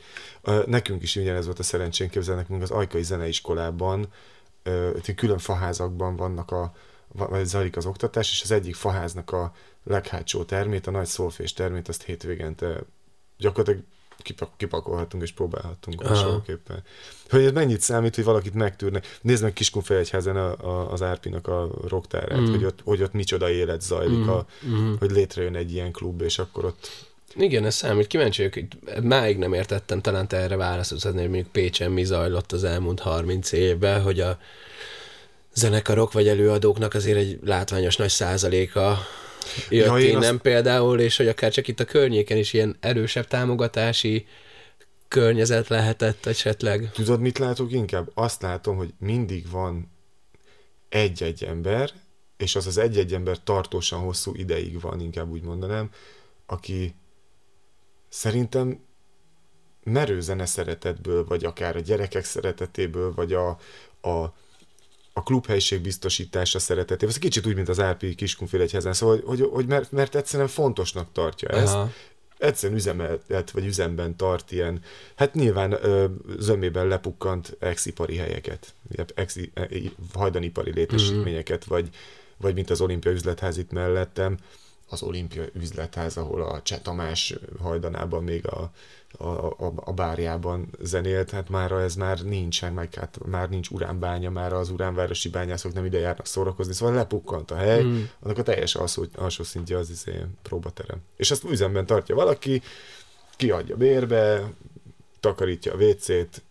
Nekünk 0.66 1.04
is 1.04 1.16
ugyanez 1.16 1.46
volt 1.46 1.60
a 1.60 1.64
szerencsénk, 1.64 2.12
képzelnek, 2.12 2.48
még 2.48 2.62
az 2.62 2.72
Ajkai 2.72 3.04
Zeneiskolában, 3.04 4.08
külön 5.16 5.38
faházakban 5.38 6.16
vannak 6.16 6.52
a, 6.52 6.74
vagy 7.08 7.46
zajlik 7.46 7.78
az 7.78 7.86
oktatás, 7.86 8.32
és 8.32 8.42
az 8.42 8.52
egyik 8.52 8.76
faháznak 8.76 9.32
a 9.32 9.54
leghátsó 9.84 10.44
termét, 10.44 10.88
a 10.88 10.92
nagy 10.92 11.06
szolfés 11.06 11.54
termét, 11.54 11.88
azt 11.88 12.04
hétvégente 12.04 12.82
gyakorlatilag 13.38 13.84
kipakolhatunk 14.58 15.24
és 15.24 15.32
próbálhatunk 15.32 16.04
hasonlóképpen. 16.04 16.84
Hogy 17.30 17.44
ez 17.44 17.52
mennyit 17.52 17.82
számít, 17.82 18.16
hogy 18.16 18.24
valakit 18.24 18.54
megtűrne. 18.54 19.02
Nézd 19.22 19.44
meg 19.44 19.54
Kiskunfehegyházen 19.54 20.36
a, 20.36 20.68
a, 20.68 20.92
az 20.92 21.02
Árpinak 21.02 21.48
a 21.48 21.70
rocktárát, 21.88 22.40
mm. 22.40 22.50
hogy, 22.52 22.66
ott, 22.66 22.80
hogy 22.84 23.02
ott 23.02 23.14
micsoda 23.14 23.50
élet 23.50 23.82
zajlik, 23.82 24.18
mm. 24.18 24.30
A, 24.30 24.46
mm. 24.68 24.94
hogy 25.00 25.12
létrejön 25.12 25.56
egy 25.56 25.72
ilyen 25.74 25.92
klub, 25.92 26.22
és 26.22 26.40
akkor 26.40 26.66
ott 26.66 27.08
igen, 27.36 27.66
ez 27.66 27.76
számít. 27.76 28.08
Kíváncsi 28.08 28.42
vagyok, 28.42 28.54
hogy 28.54 29.04
máig 29.04 29.38
nem 29.38 29.54
értettem, 29.54 30.02
talán 30.02 30.28
te 30.28 30.38
erre 30.38 30.56
válaszolsz, 30.56 31.04
hogy 31.04 31.14
mondjuk 31.14 31.48
Pécsen 31.48 31.92
mi 31.92 32.04
zajlott 32.04 32.52
az 32.52 32.64
elmúlt 32.64 33.00
30 33.00 33.52
évben, 33.52 34.02
hogy 34.02 34.20
a 34.20 34.38
zenekarok 35.54 36.12
vagy 36.12 36.28
előadóknak 36.28 36.94
azért 36.94 37.18
egy 37.18 37.40
látványos 37.44 37.96
nagy 37.96 38.10
százaléka 38.10 38.98
jött 39.70 39.86
ja, 39.86 39.98
innen 39.98 40.34
azt... 40.34 40.42
például, 40.42 41.00
és 41.00 41.18
hogy 41.18 41.28
akár 41.28 41.52
csak 41.52 41.68
itt 41.68 41.80
a 41.80 41.86
környéken 41.86 42.38
is 42.38 42.54
ilyen 42.54 42.78
erősebb 42.80 43.28
támogatási 43.28 44.26
környezet 45.08 45.68
lehetett 45.68 46.26
esetleg. 46.26 46.92
Tudod, 46.92 47.20
mit 47.20 47.38
látok 47.38 47.72
inkább? 47.72 48.12
Azt 48.14 48.42
látom, 48.42 48.78
hogy 48.78 48.94
mindig 49.00 49.50
van 49.50 49.92
egy-egy 50.90 51.44
ember, 51.44 51.92
és 52.38 52.56
az 52.56 52.68
az 52.68 52.78
egy-egy 52.78 53.14
ember 53.14 53.44
tartósan 53.44 54.00
hosszú 54.00 54.36
ideig 54.36 54.82
van, 54.82 55.00
inkább 55.00 55.30
úgy 55.30 55.42
mondanám, 55.42 55.90
aki 56.46 56.96
szerintem 58.10 58.80
merő 59.84 60.22
zene 60.22 60.46
szeretetből, 60.46 61.26
vagy 61.26 61.46
akár 61.46 61.76
a 61.76 61.80
gyerekek 61.80 62.24
szeretetéből, 62.24 63.14
vagy 63.14 63.34
a, 63.34 63.50
a, 64.02 64.34
a 65.20 65.24
klubhelység 65.24 65.82
biztosítása 65.82 66.60
szeretetével. 66.60 67.10
Ez 67.10 67.20
kicsit 67.20 67.46
úgy, 67.46 67.56
mint 67.56 67.70
az 67.70 67.82
RP 67.82 68.16
Kiskunfélegyhezen, 68.16 68.94
szóval, 68.94 69.16
hogy, 69.16 69.40
hogy, 69.40 69.50
hogy 69.52 69.66
mert, 69.66 69.92
mert 69.92 70.16
egyszerűen 70.16 70.48
fontosnak 70.48 71.08
tartja 71.12 71.50
ezt. 71.50 71.74
Aha 71.74 71.90
egyszerűen 72.40 72.80
üzemet 72.80 73.52
vagy 73.52 73.66
üzemben 73.66 74.16
tart 74.16 74.52
ilyen, 74.52 74.82
hát 75.16 75.34
nyilván 75.34 75.72
ö, 75.72 76.06
zömében 76.38 76.88
lepukkant 76.88 77.58
exipari 77.60 78.16
helyeket, 78.16 78.74
exi, 79.16 79.52
e, 79.54 79.70
hajdanipari 80.14 80.72
létesítményeket, 80.72 81.66
mm-hmm. 81.66 81.82
vagy, 81.82 81.96
vagy 82.38 82.54
mint 82.54 82.70
az 82.70 82.82
olimpia 82.82 83.12
üzletház 83.12 83.58
itt 83.58 83.72
mellettem, 83.72 84.38
az 84.90 85.02
olimpia 85.02 85.44
üzletház, 85.54 86.18
ahol 86.18 86.42
a 86.42 86.62
Cseh 86.62 86.80
Tamás 86.80 87.36
hajdanában 87.62 88.24
még 88.24 88.48
a, 88.48 88.72
a, 89.18 89.46
a, 89.46 89.74
a 89.76 89.94
bárjában 89.94 90.70
zenélt, 90.82 91.30
hát 91.30 91.50
már 91.50 91.72
ez 91.72 91.96
már 91.96 92.20
nincsen, 92.20 92.74
meg 92.74 92.94
hát 92.94 93.20
már 93.26 93.50
nincs 93.50 93.70
uránbánya, 93.70 94.30
már 94.30 94.54
az 94.54 94.70
uránvárosi 94.70 95.30
bányászok 95.30 95.74
nem 95.74 95.86
ide 95.86 96.00
járnak 96.00 96.26
szórakozni, 96.26 96.74
szóval 96.74 96.96
lepukkant 96.96 97.52
a 97.52 97.56
hely, 97.56 97.84
mm. 97.84 98.04
annak 98.20 98.38
a 98.38 98.44
teljes 98.44 98.76
alsó, 98.76 99.06
alsó 99.16 99.44
szintje 99.44 99.78
az 99.78 99.90
izé, 99.90 100.26
próbaterem. 100.42 100.98
És 101.16 101.32
azt 101.32 101.44
üzemben 101.44 101.86
tartja 101.86 102.16
valaki, 102.16 102.62
kiadja 103.36 103.76
bérbe, 103.76 104.52
takarítja 105.20 105.74
a 105.74 105.78
WC-t, 105.78 106.44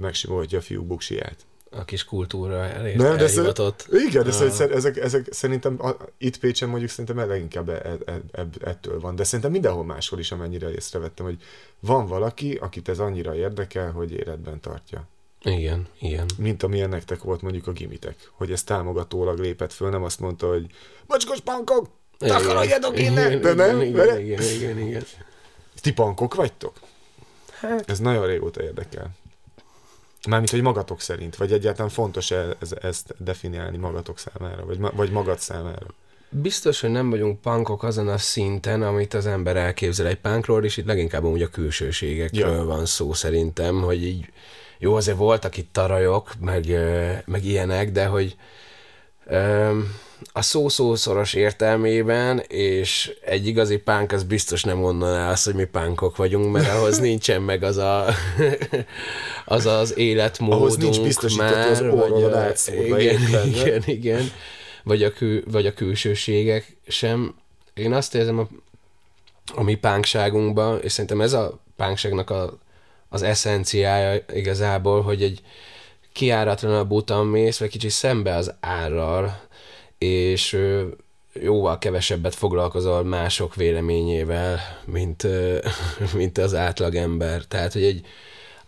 megsimolja 0.00 0.58
a 0.58 0.60
fiúk 0.60 0.86
buksiját 0.86 1.48
a 1.70 1.84
kis 1.84 2.04
kultúra 2.04 2.64
elért, 2.64 2.96
Nem, 2.96 3.16
de 3.16 3.24
elhivatott. 3.24 3.80
Szer- 3.88 4.02
igen, 4.02 4.22
de 4.22 4.28
ah. 4.28 4.50
szer- 4.50 4.72
ezek, 4.72 4.96
ezek 4.96 5.32
szerintem 5.32 5.84
a, 5.84 5.96
itt 6.18 6.38
Pécsen 6.38 6.68
mondjuk 6.68 6.90
szerintem 6.90 7.28
leginkább 7.28 7.68
e, 7.68 7.96
e, 8.04 8.20
e, 8.32 8.46
ettől 8.60 9.00
van, 9.00 9.16
de 9.16 9.24
szerintem 9.24 9.50
mindenhol 9.50 9.84
máshol 9.84 10.18
is, 10.18 10.32
amennyire 10.32 10.70
észrevettem, 10.70 11.26
hogy 11.26 11.42
van 11.80 12.06
valaki, 12.06 12.54
akit 12.54 12.88
ez 12.88 12.98
annyira 12.98 13.34
érdekel, 13.34 13.90
hogy 13.90 14.12
életben 14.12 14.60
tartja. 14.60 15.08
Igen, 15.42 15.86
igen. 16.00 16.26
Mint 16.38 16.62
amilyen 16.62 16.88
nektek 16.88 17.22
volt 17.22 17.42
mondjuk 17.42 17.66
a 17.66 17.72
gimitek, 17.72 18.30
hogy 18.32 18.52
ez 18.52 18.62
támogatólag 18.62 19.38
lépett 19.38 19.72
föl, 19.72 19.90
nem 19.90 20.02
azt 20.02 20.20
mondta, 20.20 20.48
hogy 20.48 20.66
macskos 21.06 21.40
pankok, 21.40 21.88
takarodjatok 22.18 22.98
innen! 22.98 23.40
De 23.40 23.54
nem? 23.54 23.80
Igen, 23.80 24.20
igen, 24.20 24.20
igen, 24.20 24.42
igen, 24.42 24.78
igen. 24.78 25.04
Ti 25.80 25.92
pankok 25.92 26.34
vagytok? 26.34 26.72
Hát. 27.60 27.90
Ez 27.90 27.98
nagyon 27.98 28.26
régóta 28.26 28.62
érdekel. 28.62 29.10
Mármint, 30.28 30.50
hogy 30.50 30.62
magatok 30.62 31.00
szerint, 31.00 31.36
vagy 31.36 31.52
egyáltalán 31.52 31.90
fontos 31.90 32.30
-e 32.30 32.56
ez, 32.60 32.72
ezt 32.80 33.14
definiálni 33.18 33.76
magatok 33.76 34.18
számára, 34.18 34.64
vagy, 34.66 34.78
vagy 34.80 35.10
magad 35.10 35.38
számára? 35.38 35.86
Biztos, 36.28 36.80
hogy 36.80 36.90
nem 36.90 37.10
vagyunk 37.10 37.40
punkok 37.40 37.82
azon 37.82 38.08
a 38.08 38.18
szinten, 38.18 38.82
amit 38.82 39.14
az 39.14 39.26
ember 39.26 39.56
elképzel 39.56 40.06
egy 40.06 40.20
punkról, 40.20 40.64
és 40.64 40.76
itt 40.76 40.86
leginkább 40.86 41.24
úgy 41.24 41.42
a 41.42 41.48
külsőségekről 41.48 42.54
ja. 42.54 42.64
van 42.64 42.86
szó 42.86 43.12
szerintem, 43.12 43.82
hogy 43.82 44.04
így 44.04 44.32
jó, 44.78 44.94
azért 44.94 45.16
voltak 45.16 45.56
itt 45.56 45.72
tarajok, 45.72 46.32
meg, 46.40 46.66
meg 47.24 47.44
ilyenek, 47.44 47.92
de 47.92 48.06
hogy 48.06 48.36
a 50.32 50.42
szó 50.42 50.68
szószoros 50.68 51.34
értelmében, 51.34 52.38
és 52.48 53.12
egy 53.24 53.46
igazi 53.46 53.76
pánk 53.76 54.12
az 54.12 54.22
biztos 54.22 54.62
nem 54.64 54.76
mondaná 54.76 55.30
azt, 55.30 55.44
hogy 55.44 55.54
mi 55.54 55.64
pánkok 55.64 56.16
vagyunk, 56.16 56.52
mert 56.52 56.68
ahhoz 56.68 56.98
nincsen 57.08 57.42
meg 57.42 57.62
az 57.62 57.76
a, 57.76 58.06
az, 59.44 59.66
az 59.66 59.98
életmódunk 59.98 60.60
ahhoz 60.60 60.76
nincs 60.76 61.00
biztosított 61.00 61.46
már, 61.46 61.70
az 61.70 62.72
vagy, 62.88 63.02
igen, 63.02 63.46
igen, 63.46 63.82
igen, 63.86 64.30
vagy 64.82 65.02
a, 65.02 65.12
kül, 65.12 65.42
vagy 65.50 65.66
a 65.66 65.74
külsőségek 65.74 66.76
sem. 66.86 67.34
Én 67.74 67.92
azt 67.92 68.14
érzem 68.14 68.38
a, 68.38 68.48
a 69.54 69.62
mi 69.62 69.74
pánkságunkban, 69.74 70.80
és 70.82 70.92
szerintem 70.92 71.20
ez 71.20 71.32
a 71.32 71.58
pánkságnak 71.76 72.30
a, 72.30 72.58
az 73.08 73.22
eszenciája 73.22 74.24
igazából, 74.32 75.02
hogy 75.02 75.22
egy 75.22 75.40
kiáratlan 76.12 76.88
butan 76.88 77.26
mész, 77.26 77.58
vagy 77.58 77.68
kicsit 77.68 77.90
szembe 77.90 78.34
az 78.34 78.54
árral, 78.60 79.40
és 79.98 80.58
jóval 81.32 81.78
kevesebbet 81.78 82.34
foglalkozol 82.34 83.04
mások 83.04 83.54
véleményével, 83.54 84.58
mint, 84.84 85.26
mint 86.14 86.38
az 86.38 86.54
átlagember. 86.54 87.44
Tehát, 87.44 87.72
hogy 87.72 87.84
egy, 87.84 88.06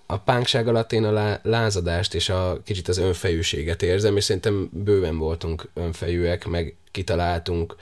a 0.06 0.18
pánkság 0.18 0.68
alatt 0.68 0.92
én 0.92 1.04
a 1.04 1.40
lázadást 1.42 2.14
és 2.14 2.28
a 2.28 2.61
kicsit 2.64 2.88
az 2.88 2.99
önfejűséget 2.99 3.82
érzem, 3.82 4.16
és 4.16 4.25
szerintem 4.25 4.70
bőven 4.72 5.18
voltunk 5.18 5.70
önfejűek, 5.75 6.46
meg 6.46 6.76
kitaláltunk 6.90 7.76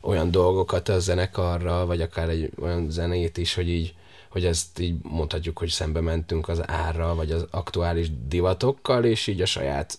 olyan 0.00 0.30
dolgokat 0.30 0.88
a 0.88 0.98
zenekarra, 0.98 1.86
vagy 1.86 2.00
akár 2.00 2.28
egy 2.28 2.50
olyan 2.60 2.90
zenét 2.90 3.36
is, 3.36 3.54
hogy 3.54 3.68
így 3.68 3.94
hogy 4.34 4.44
ezt 4.44 4.78
így 4.78 4.96
mondhatjuk, 5.02 5.58
hogy 5.58 5.68
szembe 5.68 6.00
mentünk 6.00 6.48
az 6.48 6.68
árral, 6.68 7.14
vagy 7.14 7.30
az 7.30 7.46
aktuális 7.50 8.08
divatokkal, 8.26 9.04
és 9.04 9.26
így 9.26 9.40
a 9.40 9.46
saját 9.46 9.98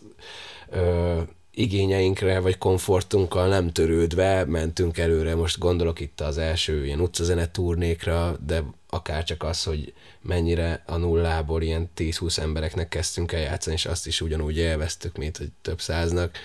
ö, 0.69 1.21
igényeinkre, 1.51 2.39
vagy 2.39 2.57
komfortunkkal 2.57 3.47
nem 3.47 3.71
törődve 3.71 4.45
mentünk 4.45 4.97
előre. 4.97 5.35
Most 5.35 5.59
gondolok 5.59 5.99
itt 5.99 6.21
az 6.21 6.37
első 6.37 6.85
ilyen 6.85 6.99
utcazene 6.99 7.51
turnékra, 7.51 8.37
de 8.45 8.63
akár 8.89 9.23
csak 9.23 9.43
az, 9.43 9.63
hogy 9.63 9.93
mennyire 10.21 10.83
a 10.85 10.97
nullából 10.97 11.61
ilyen 11.61 11.89
10-20 11.97 12.37
embereknek 12.37 12.89
kezdtünk 12.89 13.31
el 13.31 13.41
játszani, 13.41 13.75
és 13.75 13.85
azt 13.85 14.07
is 14.07 14.21
ugyanúgy 14.21 14.57
élveztük, 14.57 15.17
mint 15.17 15.37
hogy 15.37 15.49
több 15.61 15.81
száznak 15.81 16.37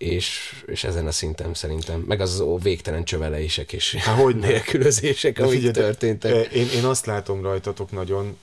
és, 0.00 0.62
és 0.66 0.84
ezen 0.84 1.06
a 1.06 1.10
szinten 1.10 1.54
szerintem, 1.54 2.00
meg 2.00 2.20
az 2.20 2.44
végtelen 2.62 3.04
csövelések 3.04 3.72
és 3.72 3.94
Há, 3.94 4.14
hogy 4.14 4.36
nélkülözések, 4.36 5.38
amik 5.38 5.52
figyelj, 5.52 5.72
történtek. 5.72 6.52
Én, 6.52 6.68
én 6.68 6.84
azt 6.84 7.06
látom 7.06 7.42
rajtatok 7.42 7.90
nagyon, 7.90 8.38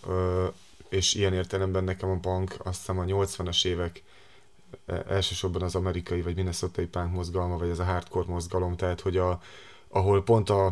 és 0.90 1.14
ilyen 1.14 1.34
értelemben 1.34 1.84
nekem 1.84 2.10
a 2.10 2.16
bank 2.16 2.56
azt 2.64 2.78
hiszem 2.78 3.00
a 3.00 3.04
80-as 3.04 3.66
évek 3.66 4.04
e, 4.86 5.06
elsősorban 5.08 5.62
az 5.62 5.76
amerikai 5.76 6.22
vagy 6.22 6.36
minnesota 6.36 6.82
punk 6.92 7.12
mozgalma, 7.12 7.58
vagy 7.58 7.70
ez 7.70 7.80
a 7.80 7.84
hardcore 7.84 8.28
mozgalom, 8.28 8.76
tehát 8.76 9.02
hogy 9.02 9.18
a, 9.18 9.42
ahol 9.88 10.24
pont 10.24 10.50
a, 10.50 10.66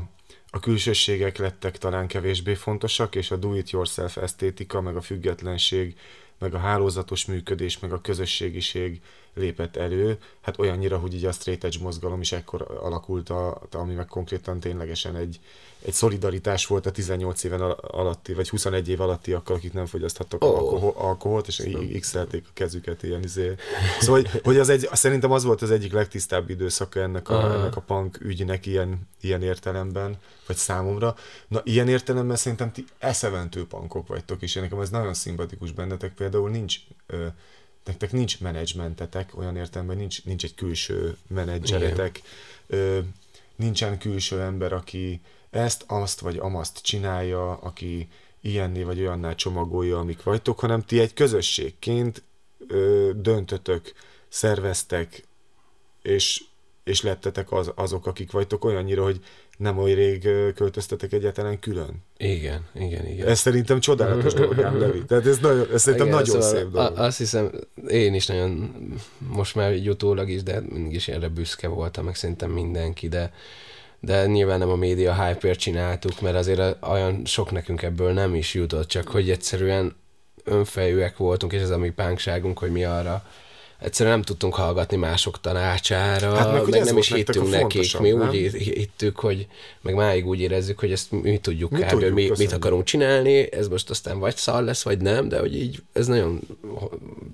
a 0.50 0.60
külsőségek 0.60 1.38
lettek 1.38 1.77
talán 1.77 2.08
kevésbé 2.08 2.54
fontosak, 2.54 3.15
és 3.15 3.32
a 3.32 3.36
do-it-yourself 3.36 4.18
esztétika, 4.18 4.82
meg 4.82 4.96
a 4.96 5.01
függetlenség, 5.01 5.98
meg 6.39 6.54
a 6.54 6.60
hálózatos 6.60 7.25
működés, 7.25 7.80
meg 7.80 7.94
a 7.94 8.01
közösségiség 8.01 9.01
lépett 9.36 9.75
elő, 9.75 10.18
hát 10.42 10.60
olyannyira, 10.60 10.98
hogy 10.98 11.13
így 11.13 11.25
a 11.25 11.32
straight 11.32 11.63
edge 11.63 11.77
mozgalom 11.82 12.22
is 12.22 12.32
ekkor 12.32 12.80
alakult, 12.82 13.30
a, 13.30 13.62
ami 13.72 13.94
meg 13.94 14.06
konkrétan 14.06 14.60
ténylegesen 14.60 15.15
egy, 15.15 15.39
egy 15.86 15.94
szolidaritás 15.94 16.65
volt 16.65 16.86
a 16.86 16.92
18 16.92 17.44
éven 17.44 17.62
alatti, 17.72 18.34
vagy 18.34 18.50
21 18.50 18.89
év 18.89 19.01
akkal, 19.01 19.56
akik 19.56 19.74
nem 19.74 19.86
fogyaszthattak 19.86 20.44
oh. 20.44 20.50
alkohol, 20.50 20.94
alkoholt, 20.96 21.48
és 21.48 21.63
x 22.00 22.15
a 22.15 22.27
kezüket 22.54 23.04
ilyen 23.04 23.24
izé. 23.24 23.56
Szóval, 24.00 24.22
hogy, 24.22 24.42
hogy 24.44 24.58
az 24.58 24.70
egy, 24.70 24.89
szerintem 24.92 25.32
az 25.32 25.44
volt 25.44 25.62
az 25.62 25.72
egyik 25.72 25.94
legtisztább 25.94 26.50
időszaka 26.50 27.00
ennek 27.00 27.30
a, 27.30 27.54
ennek 27.54 27.75
a 27.75 27.82
punk 27.82 28.20
ügynek 28.22 28.65
ilyen, 28.65 29.10
ilyen 29.22 29.42
értelemben, 29.42 30.18
vagy 30.48 30.56
számomra. 30.56 31.15
Na, 31.48 31.62
ilyen 31.63 31.88
értelemben 31.88 32.36
szerintem 32.36 32.72
ti 32.72 32.86
eszeventő 32.98 33.68
pankok 33.68 34.08
vagytok, 34.08 34.42
és 34.42 34.54
nekem 34.54 34.80
ez 34.80 34.89
nagyon 34.89 35.13
szimpatikus 35.13 35.72
bennetek, 35.72 36.13
például 36.13 36.50
nincs 36.50 36.77
ö, 37.08 37.25
nektek 37.86 38.12
nincs 38.12 38.39
menedzsmentetek, 38.39 39.38
olyan 39.38 39.56
értelemben 39.56 39.98
nincs, 39.98 40.24
nincs 40.24 40.44
egy 40.44 40.56
külső 40.56 41.18
menedzseretek, 41.27 42.22
ö, 42.68 43.00
nincsen 43.56 43.98
külső 43.98 44.42
ember, 44.42 44.74
aki 44.74 45.22
ezt, 45.50 45.84
azt 45.88 46.20
vagy 46.20 46.38
amazt 46.38 46.82
csinálja, 46.82 47.51
aki 47.58 48.08
ilyenné 48.42 48.84
vagy 48.84 49.00
olyanná 49.00 49.36
csomagolja, 49.36 50.00
amik 50.00 50.24
vagytok, 50.24 50.60
hanem 50.60 50.82
ti 50.82 51.00
egy 51.00 51.13
közösségként 51.13 52.24
ö, 52.68 53.12
döntötök, 53.15 53.94
szerveztek, 54.27 55.24
és, 56.01 56.44
és 56.84 57.01
lettetek 57.01 57.51
az, 57.51 57.72
azok, 57.75 58.06
akik 58.08 58.32
vagytok 58.32 58.65
olyannyira, 58.65 59.04
hogy 59.04 59.24
nem 59.57 59.77
oly 59.77 59.93
rég 59.93 60.21
költöztetek 60.55 61.13
egyáltalán 61.13 61.59
külön. 61.59 62.03
Igen, 62.17 62.65
igen, 62.74 63.07
igen. 63.07 63.27
Ez 63.27 63.39
szerintem 63.39 63.79
csodálatos 63.79 64.33
dolog, 64.33 64.57
Levi. 64.79 65.05
Tehát 65.05 65.25
ez, 65.25 65.38
nagyon, 65.38 65.67
ez 65.74 65.81
szerintem 65.81 66.07
igen, 66.07 66.19
nagyon 66.19 66.41
szóval 66.41 66.57
szép 66.57 66.71
dolog. 66.71 66.97
Azt 66.97 67.17
hiszem, 67.17 67.51
én 67.88 68.13
is 68.13 68.25
nagyon, 68.25 68.74
most 69.19 69.55
már 69.55 69.74
így 69.74 69.89
utólag 69.89 70.29
is, 70.29 70.43
de 70.43 70.62
mindig 70.69 70.93
is 70.93 71.07
erre 71.07 71.27
büszke 71.27 71.67
voltam, 71.67 72.05
meg 72.05 72.15
szerintem 72.15 72.51
mindenki, 72.51 73.07
de 73.07 73.31
de 74.00 74.25
nyilván 74.25 74.59
nem 74.59 74.69
a 74.69 74.75
média 74.75 75.25
hype 75.25 75.53
csináltuk, 75.53 76.21
mert 76.21 76.35
azért 76.35 76.85
olyan 76.88 77.25
sok 77.25 77.51
nekünk 77.51 77.81
ebből 77.81 78.13
nem 78.13 78.35
is 78.35 78.53
jutott, 78.53 78.88
csak 78.88 79.07
hogy 79.07 79.29
egyszerűen 79.29 79.95
önfejűek 80.43 81.17
voltunk, 81.17 81.53
és 81.53 81.62
ez 81.62 81.69
a 81.69 81.77
mi 81.77 81.89
pánkságunk, 81.89 82.59
hogy 82.59 82.71
mi 82.71 82.83
arra 82.83 83.25
egyszerűen 83.86 84.15
nem 84.15 84.25
tudtunk 84.25 84.54
hallgatni 84.54 84.98
mások 84.98 85.42
tanácsára, 85.42 86.36
hát 86.36 86.51
meg, 86.51 86.70
meg 86.70 86.84
nem 86.84 86.98
is 86.98 87.13
hittünk 87.13 87.50
nekik. 87.50 88.00
Mi 88.00 88.10
nem? 88.10 88.27
úgy 88.27 88.36
hittük, 88.54 89.20
hogy 89.20 89.48
meg 89.82 89.96
máig 89.96 90.27
úgy 90.27 90.39
érezzük, 90.39 90.80
hogy 90.80 90.92
ezt 90.92 91.12
mi 91.12 91.38
tudjuk 91.38 91.72
mi 91.72 91.80
kb. 91.80 91.89
Tudjuk, 91.89 92.13
mi, 92.13 92.30
mit 92.38 92.51
akarunk 92.51 92.84
csinálni, 92.84 93.54
ez 93.54 93.68
most 93.68 93.89
aztán 93.89 94.20
vagy 94.20 94.36
szar 94.36 94.63
lesz, 94.63 94.84
vagy 94.84 95.01
nem, 95.01 95.27
de 95.27 95.39
hogy 95.39 95.56
így 95.56 95.84
ez 95.94 96.08
nagyon 96.08 96.39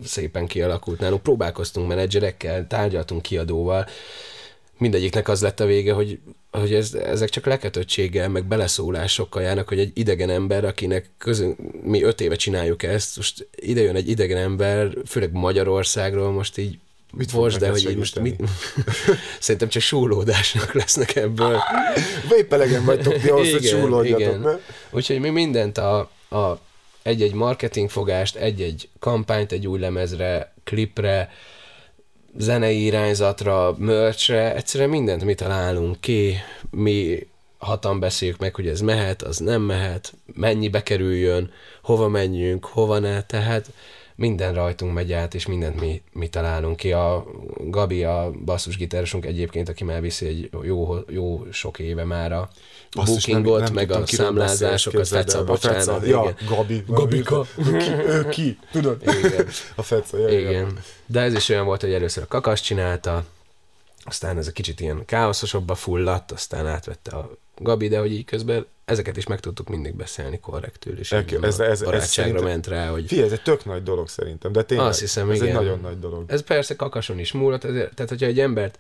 szépen 0.04 0.48
kialakult 0.48 1.00
nálunk. 1.00 1.22
Próbálkoztunk 1.22 1.88
menedzserekkel, 1.88 2.68
tárgyaltunk 2.68 3.22
kiadóval, 3.22 3.88
mindegyiknek 4.78 5.28
az 5.28 5.42
lett 5.42 5.60
a 5.60 5.66
vége, 5.66 5.94
hogy 5.94 6.20
hogy 6.52 6.74
ez, 6.74 6.94
ezek 6.94 7.30
csak 7.30 7.46
lekötöttséggel, 7.46 8.30
meg 8.30 8.46
beleszólásokkal 8.46 9.42
járnak, 9.42 9.68
hogy 9.68 9.80
egy 9.80 9.92
idegen 9.94 10.30
ember, 10.30 10.66
akinek 10.66 11.10
közön, 11.18 11.56
mi 11.84 12.04
öt 12.04 12.22
éve 12.22 12.36
csináljuk 12.36 12.84
ezt, 12.84 13.16
most 13.16 13.48
ide 13.56 13.82
jön 13.82 13.96
egy 13.96 14.10
idegen 14.10 14.38
ember, 14.38 14.92
főleg 15.06 15.32
Magyarországról, 15.32 16.32
most 16.32 16.58
így 16.58 16.78
mit 17.14 17.34
Most, 17.34 17.60
de 17.60 17.70
hogy 17.70 17.98
most 17.98 18.20
mit... 18.20 18.42
Szerintem 19.40 19.70
csak 19.70 19.82
súlódásnak 19.82 20.74
lesznek 20.74 21.16
ebből. 21.16 21.62
Épp 22.38 22.54
elegen 22.54 22.86
vagytok 22.86 23.18
ti 23.18 23.30
ahhoz, 23.30 23.52
hogy 23.52 23.66
súlódjatok, 23.66 24.44
ne? 24.44 24.52
Úgyhogy 24.90 25.20
mi 25.20 25.30
mindent 25.30 25.78
a, 25.78 26.00
a 26.30 26.60
egy-egy 27.02 27.34
marketingfogást, 27.34 28.36
egy-egy 28.36 28.90
kampányt 29.00 29.52
egy 29.52 29.68
új 29.68 29.80
lemezre, 29.80 30.54
klipre, 30.64 31.30
zenei 32.38 32.84
irányzatra, 32.84 33.76
merchre, 33.78 34.56
egyszerűen 34.56 34.90
mindent 34.90 35.24
mi 35.24 35.34
találunk 35.34 36.00
ki, 36.00 36.36
mi 36.70 37.28
hatan 37.58 38.00
beszéljük 38.00 38.38
meg, 38.38 38.56
hogy 38.56 38.68
ez 38.68 38.82
mehet, 38.82 39.22
az 39.22 39.38
nem 39.38 39.62
mehet, 39.62 40.14
mennyibe 40.34 40.84
kerüljön, 40.84 41.52
hova 41.82 42.08
menjünk, 42.08 42.66
hova 42.66 43.00
ne, 43.00 43.22
tehát 43.22 43.72
minden 44.16 44.54
rajtunk 44.54 44.94
megy 44.94 45.14
át, 45.14 45.34
és 45.34 45.46
mindent 45.46 45.80
mi, 45.80 46.02
mi 46.12 46.28
találunk 46.28 46.76
ki. 46.76 46.92
A 46.92 47.26
Gabi, 47.58 48.04
a 48.04 48.32
basszusgitárosunk 48.46 49.26
egyébként, 49.26 49.70
aki 49.70 49.84
már 49.84 50.02
viszi 50.02 50.26
egy 50.26 50.50
jó, 50.64 50.96
jó 51.10 51.46
sok 51.52 51.80
éve 51.80 52.04
már 52.04 52.32
a 52.32 52.50
Basszus, 52.96 53.26
bookingot, 53.26 53.60
nem, 53.60 53.64
nem 53.64 53.74
meg 53.74 53.92
a 53.92 54.06
számlázásokat, 54.06 55.08
Feca, 55.08 55.44
bocsánat. 55.44 55.88
A 55.88 55.94
Feca, 55.94 56.06
ja, 56.06 56.34
Gabi. 56.48 56.84
Gabika. 56.88 57.46
Ő 57.58 57.78
ki, 57.78 57.92
ő 57.92 58.30
ki, 58.30 58.58
tudod? 58.72 59.02
Igen. 59.02 59.48
A 59.76 59.82
Feca, 59.82 60.18
ja, 60.18 60.30
igen. 60.30 60.50
igen. 60.50 60.80
De 61.06 61.20
ez 61.20 61.34
is 61.34 61.50
olyan 61.50 61.66
volt, 61.66 61.82
hogy 61.82 61.94
először 61.94 62.24
a 62.24 62.28
Kakas 62.28 62.62
csinálta, 62.62 63.24
aztán 64.04 64.38
ez 64.38 64.48
a 64.48 64.52
kicsit 64.52 64.80
ilyen 64.80 65.06
káoszosabbba 65.06 65.76
fulladt, 65.76 66.32
aztán 66.32 66.68
átvette 66.68 67.16
a 67.16 67.32
Gabi, 67.58 67.88
de 67.88 68.00
hogy 68.00 68.12
így 68.12 68.26
közben 68.26 68.66
ezeket 68.86 69.18
is 69.18 69.28
meg 69.28 69.40
tudtuk 69.40 69.70
mindig 69.70 69.96
beszélni 69.96 70.40
korrektül, 70.40 71.00
és 71.00 71.12
ez, 71.12 71.24
ez, 71.42 71.60
ez, 71.60 71.84
barátságra 71.84 72.38
ez 72.38 72.44
ment 72.44 72.68
rá, 72.68 72.90
hogy... 72.90 73.06
Fie, 73.08 73.24
ez 73.24 73.32
egy 73.32 73.42
tök 73.42 73.66
nagy 73.66 73.84
dolog 73.84 74.08
szerintem, 74.08 74.52
de 74.52 74.64
tényleg, 74.64 74.88
Azt 74.88 75.00
hiszem, 75.00 75.30
ez 75.30 75.36
igen. 75.36 75.48
egy 75.48 75.54
nagyon 75.54 75.80
nagy 75.80 76.00
dolog. 76.00 76.24
Ez 76.28 76.42
persze 76.42 76.76
kakason 76.76 77.20
is 77.20 77.32
múlott, 77.32 77.64
ezért, 77.64 77.96
tehát 77.96 78.10
hogyha 78.12 78.26
egy 78.26 78.40
embert, 78.40 78.80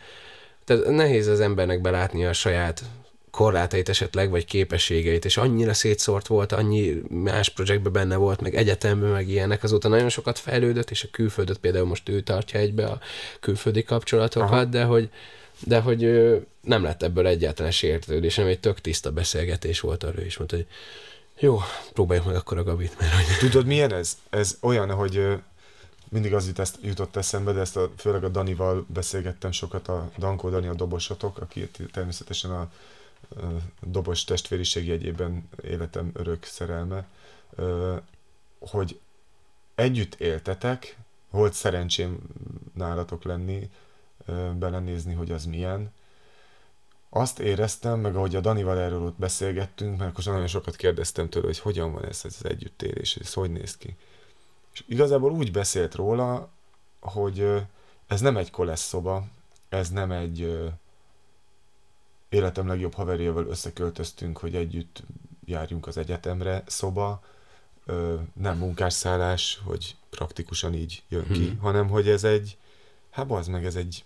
tehát 0.65 0.85
nehéz 0.85 1.27
az 1.27 1.39
embernek 1.39 1.81
belátni 1.81 2.25
a 2.25 2.33
saját 2.33 2.83
korlátait 3.31 3.89
esetleg, 3.89 4.29
vagy 4.29 4.45
képességeit, 4.45 5.25
és 5.25 5.37
annyira 5.37 5.73
szétszórt 5.73 6.27
volt, 6.27 6.51
annyi 6.51 7.01
más 7.09 7.49
projektben 7.49 7.91
benne 7.91 8.15
volt, 8.15 8.41
meg 8.41 8.55
egyetemben, 8.55 9.09
meg 9.09 9.29
ilyenek, 9.29 9.63
azóta 9.63 9.87
nagyon 9.87 10.09
sokat 10.09 10.39
fejlődött, 10.39 10.89
és 10.91 11.03
a 11.03 11.07
külföldöt 11.11 11.57
például 11.57 11.85
most 11.85 12.09
ő 12.09 12.21
tartja 12.21 12.59
egybe 12.59 12.85
a 12.85 12.99
külföldi 13.39 13.83
kapcsolatokat, 13.83 14.51
Aha. 14.51 14.65
de 14.65 14.83
hogy 14.83 15.09
de 15.63 15.79
hogy 15.79 16.01
nem 16.61 16.83
lett 16.83 17.03
ebből 17.03 17.27
egyáltalán 17.27 17.71
sértődés, 17.71 18.35
hanem 18.35 18.49
egy 18.49 18.59
tök 18.59 18.81
tiszta 18.81 19.11
beszélgetés 19.11 19.79
volt 19.79 20.03
arról 20.03 20.25
is, 20.25 20.37
mondta, 20.37 20.55
hogy 20.55 20.65
jó, 21.39 21.59
próbáljuk 21.93 22.25
meg 22.25 22.35
akkor 22.35 22.57
a 22.57 22.63
Gabit. 22.63 22.99
Mert 22.99 23.13
hogy... 23.13 23.49
Tudod, 23.49 23.65
milyen 23.65 23.93
ez? 23.93 24.17
Ez 24.29 24.57
olyan, 24.61 24.91
hogy 24.91 25.27
mindig 26.09 26.33
az 26.33 26.45
jut, 26.47 26.77
jutott 26.81 27.15
eszembe, 27.15 27.51
de 27.51 27.59
ezt 27.59 27.77
a, 27.77 27.91
főleg 27.97 28.23
a 28.23 28.29
Danival 28.29 28.85
beszélgettem 28.87 29.51
sokat, 29.51 29.87
a 29.87 30.11
Dankó 30.17 30.49
Dani 30.49 30.67
a 30.67 30.73
dobosatok, 30.73 31.37
aki 31.37 31.69
természetesen 31.91 32.51
a 32.51 32.71
dobos 33.81 34.23
testvériség 34.23 34.87
jegyében 34.87 35.49
életem 35.63 36.11
örök 36.13 36.43
szerelme, 36.43 37.07
hogy 38.59 38.99
együtt 39.75 40.15
éltetek, 40.15 40.97
volt 41.29 41.53
szerencsém 41.53 42.19
nálatok 42.73 43.23
lenni, 43.23 43.69
belenézni, 44.57 45.13
hogy 45.13 45.31
az 45.31 45.45
milyen. 45.45 45.93
Azt 47.09 47.39
éreztem, 47.39 47.99
meg 47.99 48.15
ahogy 48.15 48.35
a 48.35 48.39
Danival 48.39 48.79
erről 48.79 49.01
ott 49.01 49.17
beszélgettünk, 49.17 49.97
mert 49.97 50.11
akkor 50.11 50.33
nagyon 50.33 50.47
sokat 50.47 50.75
kérdeztem 50.75 51.29
tőle, 51.29 51.45
hogy 51.45 51.59
hogyan 51.59 51.93
van 51.93 52.05
ez 52.05 52.21
az 52.23 52.45
együttélés, 52.45 53.15
ez 53.15 53.33
hogy 53.33 53.51
néz 53.51 53.77
ki. 53.77 53.95
És 54.73 54.83
igazából 54.87 55.31
úgy 55.31 55.51
beszélt 55.51 55.95
róla, 55.95 56.49
hogy 56.99 57.47
ez 58.07 58.21
nem 58.21 58.37
egy 58.37 58.51
kolesz 58.51 58.81
szoba, 58.81 59.25
ez 59.69 59.89
nem 59.89 60.11
egy 60.11 60.69
életem 62.31 62.67
legjobb 62.67 62.93
haverjával 62.93 63.47
összeköltöztünk, 63.47 64.37
hogy 64.37 64.55
együtt 64.55 65.03
járjunk 65.45 65.87
az 65.87 65.97
egyetemre 65.97 66.63
szoba, 66.65 67.23
nem 68.33 68.57
munkásszállás, 68.57 69.61
hogy 69.63 69.95
praktikusan 70.09 70.73
így 70.73 71.03
jön 71.09 71.27
ki, 71.27 71.47
hmm. 71.47 71.59
hanem 71.59 71.89
hogy 71.89 72.09
ez 72.09 72.23
egy, 72.23 72.57
hát 73.09 73.31
az 73.31 73.47
meg 73.47 73.65
ez 73.65 73.75
egy 73.75 74.03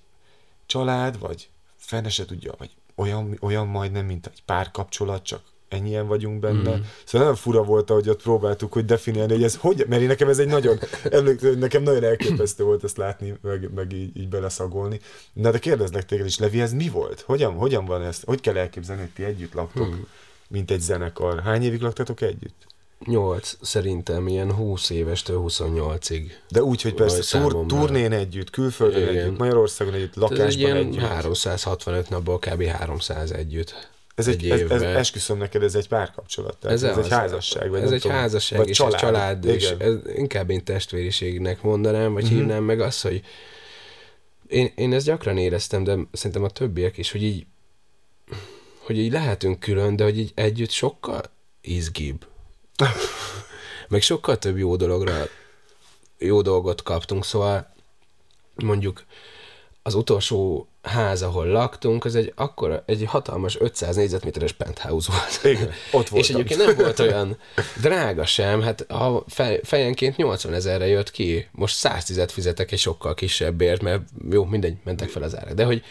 család, 0.66 1.20
vagy 1.20 1.50
fene 1.76 2.10
se 2.10 2.26
tudja, 2.26 2.54
vagy 2.58 2.76
olyan, 2.96 3.38
olyan 3.42 3.68
majdnem, 3.68 4.06
mint 4.06 4.28
egy 4.28 4.44
párkapcsolat, 4.44 5.24
csak 5.24 5.42
ennyien 5.76 6.08
vagyunk 6.08 6.40
benne. 6.40 6.76
Mm. 6.76 6.82
Szóval 7.04 7.28
nagyon 7.28 7.36
fura 7.36 7.64
volt, 7.64 7.90
hogy 7.90 8.10
ott 8.10 8.22
próbáltuk, 8.22 8.74
hogy 8.74 8.86
definiálni, 8.86 9.34
hogy 9.34 9.44
ez 9.44 9.56
hogy, 9.56 9.86
mert 9.88 10.02
én 10.02 10.08
nekem 10.08 10.30
ez 10.30 10.40
egy 10.40 10.48
nagyon, 10.48 10.80
emlékszem, 11.04 11.58
nekem 11.60 11.84
nagyon 11.84 12.04
elképesztő 12.04 12.64
volt 12.64 12.84
ezt 12.84 12.98
látni, 12.98 13.34
meg, 13.42 13.70
meg 13.76 13.94
így, 13.94 14.18
így 14.18 14.30
beleszagolni. 14.30 15.00
Na 15.34 15.52
de 15.52 15.60
kérdezlek 15.60 16.06
téged 16.06 16.26
is, 16.26 16.40
Levi, 16.40 16.62
ez 16.62 16.74
mi 16.74 16.90
volt? 16.90 17.22
Hogyan, 17.22 17.54
hogyan 17.54 17.86
van 17.86 18.02
ez? 18.02 18.22
Hogy 18.24 18.42
kell 18.42 18.58
elképzelni, 18.58 19.02
hogy 19.02 19.12
ti 19.12 19.24
együtt 19.24 19.54
laktok, 19.54 19.88
mm. 19.88 20.00
mint 20.48 20.72
egy 20.72 20.82
zenekar? 20.82 21.42
Hány 21.42 21.64
évig 21.64 21.82
laktatok 21.82 22.22
együtt? 22.22 22.66
8, 23.06 23.58
szerintem 23.62 24.28
ilyen 24.28 24.54
20 24.54 24.90
évestől 24.90 25.44
28-ig. 25.48 26.32
De 26.50 26.64
úgy, 26.64 26.82
hogy 26.82 26.94
persze 26.94 27.40
tur, 27.40 27.66
turnén 27.66 28.12
együtt, 28.12 28.50
külföldön 28.50 29.02
Igen. 29.02 29.24
együtt, 29.24 29.38
Magyarországon 29.38 29.94
együtt, 29.94 30.16
lakásban 30.16 30.46
egy 30.46 30.60
ilyen 30.60 30.76
együtt. 30.76 31.02
365 31.02 32.10
napból 32.10 32.40
kb. 32.40 32.64
300 32.64 33.32
együtt. 33.32 33.94
Ez 34.16 34.28
egy, 34.28 34.50
egy 34.50 34.62
ez, 34.62 34.72
ez, 34.72 34.82
esküszöm 34.82 35.38
neked, 35.38 35.64
ez 35.64 35.76
egy 35.76 35.88
párkapcsolat, 35.88 36.58
tehát 36.58 36.76
ez, 36.76 36.84
ez 36.84 36.98
az, 36.98 37.06
egy 37.06 37.12
házasság. 37.12 37.70
Vagy 37.70 37.82
ez 37.82 37.92
egy 37.92 38.02
tudom, 38.02 38.18
házasság 38.18 38.60
vagy 38.60 38.70
és 38.70 38.78
család, 38.78 38.94
egy 38.94 39.00
család, 39.00 39.46
és 39.46 39.70
ez 39.78 39.96
inkább 40.16 40.50
én 40.50 40.64
testvériségnek 40.64 41.62
mondanám, 41.62 42.14
vagy 42.14 42.24
uh-huh. 42.24 42.38
hívnám 42.40 42.64
meg 42.64 42.80
azt, 42.80 43.02
hogy 43.02 43.22
én, 44.48 44.72
én 44.76 44.94
ezt 44.94 45.06
gyakran 45.06 45.38
éreztem, 45.38 45.84
de 45.84 45.98
szerintem 46.12 46.44
a 46.44 46.50
többiek 46.50 46.98
is, 46.98 47.12
hogy 47.12 47.24
így 47.24 47.46
hogy 48.86 48.98
így 48.98 49.12
lehetünk 49.12 49.60
külön, 49.60 49.96
de 49.96 50.04
hogy 50.04 50.20
így 50.20 50.32
együtt 50.36 50.70
sokkal 50.70 51.24
izgibb. 51.62 52.28
Meg 53.90 54.02
sokkal 54.02 54.38
több 54.38 54.58
jó 54.58 54.76
dologra, 54.76 55.28
jó 56.18 56.42
dolgot 56.42 56.84
kaptunk, 56.84 57.26
szóval 57.26 57.74
mondjuk 58.56 59.04
az 59.82 59.94
utolsó 59.94 60.68
ház, 60.86 61.22
ahol 61.22 61.46
laktunk, 61.46 62.06
az 62.06 62.16
egy 62.16 62.34
akkor 62.36 62.84
egy 62.86 63.04
hatalmas 63.08 63.60
500 63.60 63.96
négyzetméteres 63.96 64.52
penthouse 64.52 65.12
volt. 65.12 65.56
Igen, 65.56 65.72
ott 65.92 65.92
voltam. 65.92 66.18
És 66.18 66.30
egyébként 66.30 66.66
nem 66.66 66.76
volt 66.76 67.00
olyan 67.00 67.38
drága 67.82 68.26
sem, 68.26 68.62
hát 68.62 68.82
a 68.82 69.24
fejenként 69.64 70.16
80 70.16 70.54
ezerre 70.54 70.88
jött 70.88 71.12
ki, 71.12 71.48
most 71.52 71.76
110 71.76 72.26
fizetek 72.32 72.72
egy 72.72 72.80
sokkal 72.80 73.14
kisebbért, 73.14 73.82
mert 73.82 74.02
jó, 74.30 74.46
mindegy, 74.46 74.76
mentek 74.84 75.10
fel 75.10 75.24
az 75.24 75.38
árak, 75.38 75.54
de 75.54 75.66
hogy, 75.66 75.84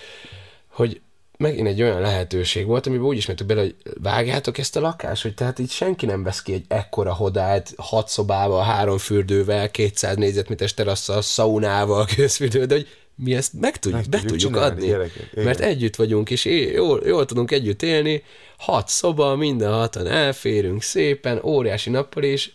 hogy 0.69 1.01
megint 1.37 1.67
egy 1.67 1.83
olyan 1.83 2.01
lehetőség 2.01 2.67
volt, 2.67 2.87
amiben 2.87 3.07
úgy 3.07 3.17
ismertük 3.17 3.47
bele, 3.47 3.61
hogy 3.61 3.75
vágjátok 4.03 4.59
ezt 4.59 4.77
a 4.77 4.81
lakást, 4.81 5.23
hogy 5.23 5.35
tehát 5.35 5.59
így 5.59 5.71
senki 5.71 6.07
nem 6.07 6.23
vesz 6.23 6.43
ki 6.43 6.53
egy 6.53 6.65
ekkora 6.69 7.15
hodát, 7.15 7.73
hat 7.77 8.09
szobával, 8.09 8.63
három 8.63 8.99
fürdővel, 8.99 9.71
200 9.71 10.17
négyzetméteres 10.17 10.75
terasszal, 10.75 11.23
szaunával, 11.23 12.07
közfürdő, 12.17 12.65
de 12.65 12.75
hogy 12.75 12.89
mi 13.17 13.35
ezt 13.35 13.53
meg 13.61 13.77
tudjuk, 13.77 14.01
meg 14.01 14.11
be 14.11 14.19
tudjuk, 14.19 14.39
tudjuk 14.41 14.57
adni. 14.63 14.87
Gyerekek, 14.87 15.35
mert 15.35 15.61
együtt 15.61 15.97
vagyunk, 15.97 16.31
és 16.31 16.45
jól, 16.75 17.03
jól 17.07 17.25
tudunk 17.25 17.51
együtt 17.51 17.83
élni, 17.83 18.23
hat 18.59 18.89
szoba, 18.89 19.37
minden 19.37 19.73
hatan 19.73 20.07
elférünk 20.07 20.83
szépen, 20.83 21.41
óriási 21.43 21.91
nappal, 21.91 22.23
és 22.23 22.51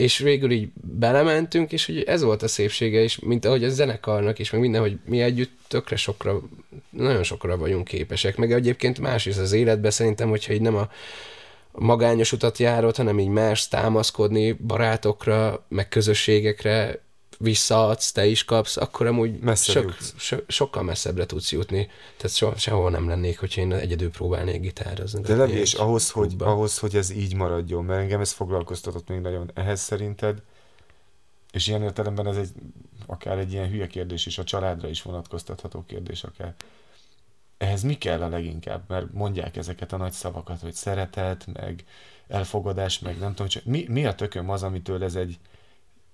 és 0.00 0.18
végül 0.18 0.50
így 0.50 0.68
belementünk, 0.74 1.72
és 1.72 1.86
hogy 1.86 2.02
ez 2.02 2.22
volt 2.22 2.42
a 2.42 2.48
szépsége 2.48 3.00
is, 3.00 3.18
mint 3.18 3.44
ahogy 3.44 3.64
a 3.64 3.68
zenekarnak 3.68 4.38
is, 4.38 4.50
meg 4.50 4.60
minden, 4.60 4.80
hogy 4.80 4.98
mi 5.06 5.20
együtt 5.20 5.58
tökre 5.68 5.96
sokra, 5.96 6.40
nagyon 6.90 7.22
sokra 7.22 7.56
vagyunk 7.56 7.84
képesek, 7.84 8.36
meg 8.36 8.52
egyébként 8.52 8.98
más 8.98 9.26
is 9.26 9.36
az 9.36 9.52
életben 9.52 9.90
szerintem, 9.90 10.28
hogyha 10.28 10.52
így 10.52 10.60
nem 10.60 10.74
a 10.76 10.90
magányos 11.72 12.32
utat 12.32 12.58
járod, 12.58 12.96
hanem 12.96 13.18
így 13.18 13.28
más 13.28 13.68
támaszkodni 13.68 14.52
barátokra, 14.52 15.66
meg 15.68 15.88
közösségekre, 15.88 17.02
visszaadsz, 17.42 18.12
te 18.12 18.26
is 18.26 18.44
kapsz, 18.44 18.76
akkor 18.76 19.06
amúgy 19.06 19.56
sok, 19.56 19.96
so, 20.16 20.36
sokkal 20.46 20.82
messzebbre 20.82 21.26
tudsz 21.26 21.52
jutni. 21.52 21.88
Tehát 22.16 22.36
so, 22.36 22.52
sehol 22.56 22.90
nem 22.90 23.08
lennék, 23.08 23.38
hogyha 23.38 23.60
én 23.60 23.72
egyedül 23.72 24.10
próbálnék 24.10 24.60
gitározni. 24.60 25.20
De 25.20 25.36
Levi, 25.36 25.58
és 25.58 25.74
ahhoz 25.74 26.10
hogy, 26.10 26.34
ahhoz, 26.38 26.78
hogy 26.78 26.96
ez 26.96 27.10
így 27.10 27.34
maradjon, 27.34 27.84
mert 27.84 28.00
engem 28.00 28.20
ez 28.20 28.32
foglalkoztatott 28.32 29.08
még 29.08 29.20
nagyon. 29.20 29.50
Ehhez 29.54 29.80
szerinted, 29.80 30.42
és 31.52 31.66
ilyen 31.66 31.82
értelemben 31.82 32.26
ez 32.26 32.36
egy, 32.36 32.50
akár 33.06 33.38
egy 33.38 33.52
ilyen 33.52 33.70
hülye 33.70 33.86
kérdés 33.86 34.26
is, 34.26 34.38
a 34.38 34.44
családra 34.44 34.88
is 34.88 35.02
vonatkoztatható 35.02 35.84
kérdés 35.86 36.24
akár. 36.24 36.54
Ehhez 37.58 37.82
mi 37.82 37.98
kell 37.98 38.22
a 38.22 38.28
leginkább? 38.28 38.84
Mert 38.88 39.12
mondják 39.12 39.56
ezeket 39.56 39.92
a 39.92 39.96
nagy 39.96 40.12
szavakat, 40.12 40.60
hogy 40.60 40.74
szeretet, 40.74 41.46
meg 41.52 41.84
elfogadás, 42.28 42.98
meg 42.98 43.18
nem 43.18 43.30
tudom, 43.30 43.48
csak 43.48 43.64
mi, 43.64 43.84
mi 43.88 44.06
a 44.06 44.14
tököm 44.14 44.50
az, 44.50 44.62
amitől 44.62 45.04
ez 45.04 45.14
egy, 45.14 45.38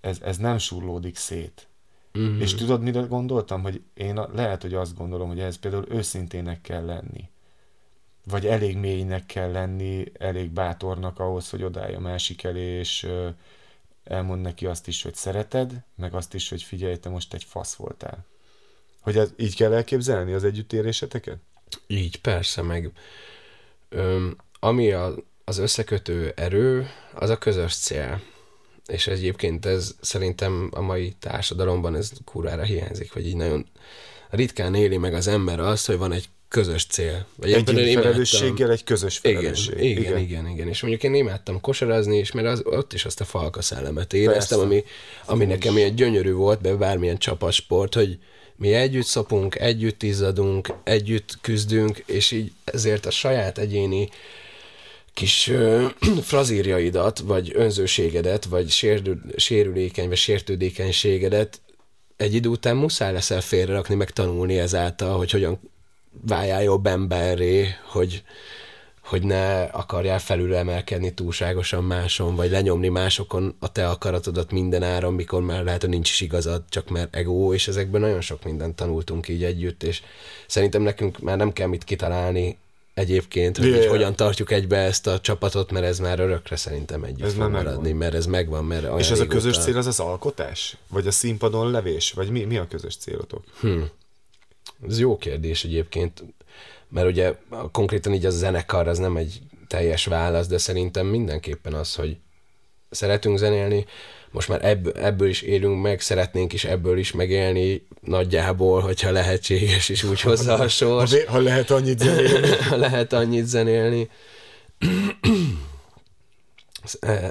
ez, 0.06 0.20
ez 0.22 0.36
nem 0.36 0.58
surlódik 0.58 1.16
szét. 1.16 1.66
Uh-huh. 2.14 2.40
És 2.40 2.54
tudod, 2.54 2.82
mire 2.82 3.00
gondoltam? 3.00 3.62
Hogy 3.62 3.82
én 3.94 4.20
lehet, 4.32 4.62
hogy 4.62 4.74
azt 4.74 4.96
gondolom, 4.96 5.28
hogy 5.28 5.40
ez 5.40 5.58
például 5.58 5.86
őszintének 5.88 6.60
kell 6.60 6.84
lenni. 6.84 7.30
Vagy 8.24 8.46
elég 8.46 8.76
mélynek 8.76 9.26
kell 9.26 9.50
lenni, 9.50 10.12
elég 10.18 10.50
bátornak 10.50 11.18
ahhoz, 11.18 11.50
hogy 11.50 11.62
odállj 11.62 11.94
a 11.94 12.00
másik 12.00 12.44
elé, 12.44 12.78
és 12.78 13.08
elmond 14.04 14.42
neki 14.42 14.66
azt 14.66 14.88
is, 14.88 15.02
hogy 15.02 15.14
szereted, 15.14 15.82
meg 15.94 16.14
azt 16.14 16.34
is, 16.34 16.48
hogy 16.48 16.62
figyelj, 16.62 16.96
te 16.96 17.08
most 17.08 17.34
egy 17.34 17.44
fasz 17.44 17.74
voltál. 17.74 18.24
Hogy 19.00 19.16
ez, 19.16 19.32
így 19.36 19.56
kell 19.56 19.72
elképzelni 19.72 20.32
az 20.32 20.44
együttéréseteket? 20.44 21.38
Így, 21.86 22.20
persze, 22.20 22.62
meg 22.62 22.92
öm, 23.88 24.36
ami 24.60 24.92
a, 24.92 25.14
az 25.44 25.58
összekötő 25.58 26.32
erő, 26.36 26.88
az 27.14 27.30
a 27.30 27.38
közös 27.38 27.74
cél. 27.76 28.20
És 28.86 29.06
egyébként 29.06 29.66
ez 29.66 29.94
szerintem 30.00 30.70
a 30.72 30.80
mai 30.80 31.14
társadalomban 31.20 31.96
ez 31.96 32.10
kurára 32.24 32.62
hiányzik, 32.62 33.12
vagy 33.12 33.26
így 33.26 33.36
nagyon 33.36 33.66
ritkán 34.30 34.74
éli 34.74 34.96
meg 34.96 35.14
az 35.14 35.26
ember 35.26 35.60
azt, 35.60 35.86
hogy 35.86 35.98
van 35.98 36.12
egy 36.12 36.28
közös 36.48 36.86
cél. 36.86 37.26
Vagy 37.36 37.52
egy 37.52 37.70
felelősséggel 37.92 38.70
egy 38.70 38.84
közös 38.84 39.18
felelősség. 39.18 39.78
Igen, 39.78 39.90
igen, 39.90 39.98
igen, 39.98 40.18
igen, 40.18 40.48
igen. 40.48 40.68
És 40.68 40.80
mondjuk 40.80 41.02
én 41.02 41.14
imádtam 41.14 41.60
kosarazni, 41.60 42.16
és 42.16 42.32
mert 42.32 42.46
az, 42.46 42.62
ott 42.64 42.92
is 42.92 43.04
azt 43.04 43.20
a 43.20 43.24
falka 43.24 43.62
szellemet 43.62 44.12
éreztem, 44.12 44.60
ami, 44.60 44.84
ami 45.24 45.44
nekem 45.44 45.76
ilyen 45.76 45.94
gyönyörű 45.94 46.32
volt, 46.32 46.60
be 46.60 46.74
bármilyen 46.74 47.18
csapatsport, 47.18 47.94
hogy 47.94 48.18
mi 48.56 48.72
együtt 48.72 49.04
szopunk, 49.04 49.54
együtt 49.54 50.02
izzadunk, 50.02 50.72
együtt 50.84 51.38
küzdünk, 51.40 52.02
és 52.06 52.30
így 52.30 52.52
ezért 52.64 53.06
a 53.06 53.10
saját 53.10 53.58
egyéni 53.58 54.08
kis 55.16 55.48
ö, 55.48 55.86
frazírjaidat, 56.30 57.18
vagy 57.18 57.52
önzőségedet, 57.54 58.44
vagy 58.44 58.70
sérül, 58.70 59.20
sérülékeny, 59.36 60.08
vagy 60.08 60.16
sértődékenységedet 60.16 61.60
egy 62.16 62.34
idő 62.34 62.48
után 62.48 62.76
muszáj 62.76 63.12
leszel 63.12 63.40
félrerakni, 63.40 63.94
meg 63.94 64.10
tanulni 64.10 64.58
ezáltal, 64.58 65.16
hogy 65.16 65.30
hogyan 65.30 65.60
váljál 66.26 66.62
jobb 66.62 66.86
emberré, 66.86 67.68
hogy, 67.84 68.22
hogy 69.04 69.22
ne 69.22 69.62
akarjál 69.62 70.18
felülemelkedni 70.18 71.14
túlságosan 71.14 71.84
máson, 71.84 72.34
vagy 72.34 72.50
lenyomni 72.50 72.88
másokon 72.88 73.56
a 73.58 73.72
te 73.72 73.88
akaratodat 73.88 74.50
minden 74.50 74.82
áron, 74.82 75.14
mikor 75.14 75.42
már 75.42 75.64
lehet, 75.64 75.80
hogy 75.80 75.90
nincs 75.90 76.10
is 76.10 76.20
igazad, 76.20 76.62
csak 76.68 76.88
mert 76.88 77.16
ego, 77.16 77.54
és 77.54 77.68
ezekben 77.68 78.00
nagyon 78.00 78.20
sok 78.20 78.44
mindent 78.44 78.76
tanultunk 78.76 79.28
így 79.28 79.44
együtt, 79.44 79.82
és 79.82 80.02
szerintem 80.46 80.82
nekünk 80.82 81.18
már 81.18 81.36
nem 81.36 81.52
kell 81.52 81.68
mit 81.68 81.84
kitalálni 81.84 82.58
egyébként, 82.96 83.56
hogy 83.56 83.66
yeah. 83.66 83.86
hogyan 83.86 84.16
tartjuk 84.16 84.50
egybe 84.50 84.76
ezt 84.76 85.06
a 85.06 85.20
csapatot, 85.20 85.72
mert 85.72 85.84
ez 85.84 85.98
már 85.98 86.20
örökre 86.20 86.56
szerintem 86.56 87.04
együtt 87.04 87.26
ez 87.26 87.32
fog 87.34 87.50
maradni, 87.50 87.80
megvan. 87.82 87.96
mert 87.96 88.14
ez 88.14 88.26
megvan. 88.26 88.64
Mert 88.64 88.98
és 88.98 89.10
ez 89.10 89.20
a 89.20 89.26
közös 89.26 89.58
cél 89.58 89.76
az 89.76 89.86
az 89.86 90.00
alkotás? 90.00 90.76
Vagy 90.88 91.06
a 91.06 91.10
színpadon 91.10 91.70
levés? 91.70 92.12
Vagy 92.12 92.30
mi, 92.30 92.44
mi 92.44 92.56
a 92.56 92.66
közös 92.68 92.96
célotok? 92.96 93.44
Hmm. 93.60 93.88
Ez 94.88 94.98
jó 94.98 95.16
kérdés 95.16 95.64
egyébként, 95.64 96.24
mert 96.88 97.06
ugye 97.06 97.34
konkrétan 97.72 98.14
így 98.14 98.26
a 98.26 98.30
zenekar 98.30 98.88
az 98.88 98.98
nem 98.98 99.16
egy 99.16 99.40
teljes 99.68 100.04
válasz, 100.04 100.46
de 100.46 100.58
szerintem 100.58 101.06
mindenképpen 101.06 101.74
az, 101.74 101.94
hogy 101.94 102.16
szeretünk 102.90 103.38
zenélni, 103.38 103.86
most 104.36 104.48
már 104.48 104.64
ebből, 104.64 104.92
ebből 104.92 105.28
is 105.28 105.42
élünk 105.42 105.82
meg, 105.82 106.00
szeretnénk 106.00 106.52
is 106.52 106.64
ebből 106.64 106.98
is 106.98 107.12
megélni 107.12 107.86
nagyjából, 108.00 108.80
hogyha 108.80 109.10
lehetséges, 109.10 109.88
és 109.88 110.02
úgy 110.02 110.20
hozza 110.20 110.54
a 110.54 110.68
sors. 110.68 111.24
Ha, 111.24 111.32
ha 111.32 111.38
lehet 111.38 111.70
annyit 111.70 111.98
zenélni. 111.98 112.48
ha 112.70 112.76
lehet 112.76 113.12
annyit 113.12 113.44
zenélni. 113.44 114.10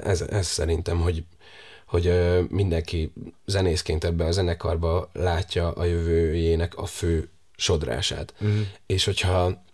ez, 0.02 0.20
ez, 0.20 0.46
szerintem, 0.46 1.00
hogy, 1.00 1.24
hogy 1.86 2.12
mindenki 2.48 3.12
zenészként 3.44 4.04
ebbe 4.04 4.24
a 4.24 4.32
zenekarba 4.32 5.10
látja 5.12 5.70
a 5.70 5.84
jövőjének 5.84 6.76
a 6.76 6.86
fő 6.86 7.28
sodrását. 7.56 8.34
Uh-huh. 8.40 8.60
És 8.86 9.04
hogyha 9.04 9.64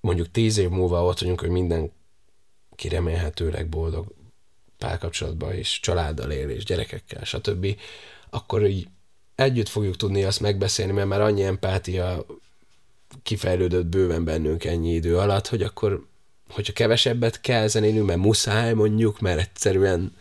mondjuk 0.00 0.30
tíz 0.30 0.58
év 0.58 0.68
múlva 0.68 1.04
ott 1.04 1.18
vagyunk, 1.20 1.40
hogy 1.40 1.50
minden 1.50 1.92
remélhetőleg 2.90 3.68
boldog 3.68 4.20
párkapcsolatban 4.82 5.52
és 5.52 5.80
családdal 5.80 6.30
él, 6.30 6.50
és 6.50 6.64
gyerekekkel, 6.64 7.24
stb., 7.24 7.76
akkor 8.30 8.66
így 8.66 8.86
együtt 9.34 9.68
fogjuk 9.68 9.96
tudni 9.96 10.24
azt 10.24 10.40
megbeszélni, 10.40 10.92
mert 10.92 11.08
már 11.08 11.20
annyi 11.20 11.42
empátia 11.42 12.26
kifejlődött 13.22 13.86
bőven 13.86 14.24
bennünk 14.24 14.64
ennyi 14.64 14.92
idő 14.92 15.18
alatt, 15.18 15.48
hogy 15.48 15.62
akkor, 15.62 16.06
hogyha 16.50 16.72
kevesebbet 16.72 17.40
kell 17.40 17.66
zenélnünk, 17.66 18.06
mert 18.06 18.18
muszáj 18.18 18.72
mondjuk, 18.72 19.20
mert 19.20 19.40
egyszerűen 19.40 20.16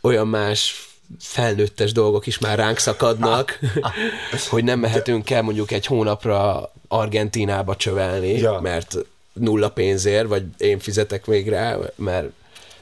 olyan 0.00 0.28
más 0.28 0.88
felnőttes 1.18 1.92
dolgok 1.92 2.26
is 2.26 2.38
már 2.38 2.58
ránk 2.58 2.78
szakadnak, 2.78 3.58
hogy 4.50 4.64
nem 4.64 4.78
mehetünk 4.78 5.30
el 5.30 5.42
mondjuk 5.42 5.70
egy 5.70 5.86
hónapra 5.86 6.72
Argentinába 6.88 7.76
csövelni, 7.76 8.32
ja. 8.38 8.60
mert 8.60 8.96
nulla 9.32 9.70
pénzért, 9.70 10.28
vagy 10.28 10.44
én 10.56 10.78
fizetek 10.78 11.26
még 11.26 11.48
rá, 11.48 11.78
mert 11.94 12.30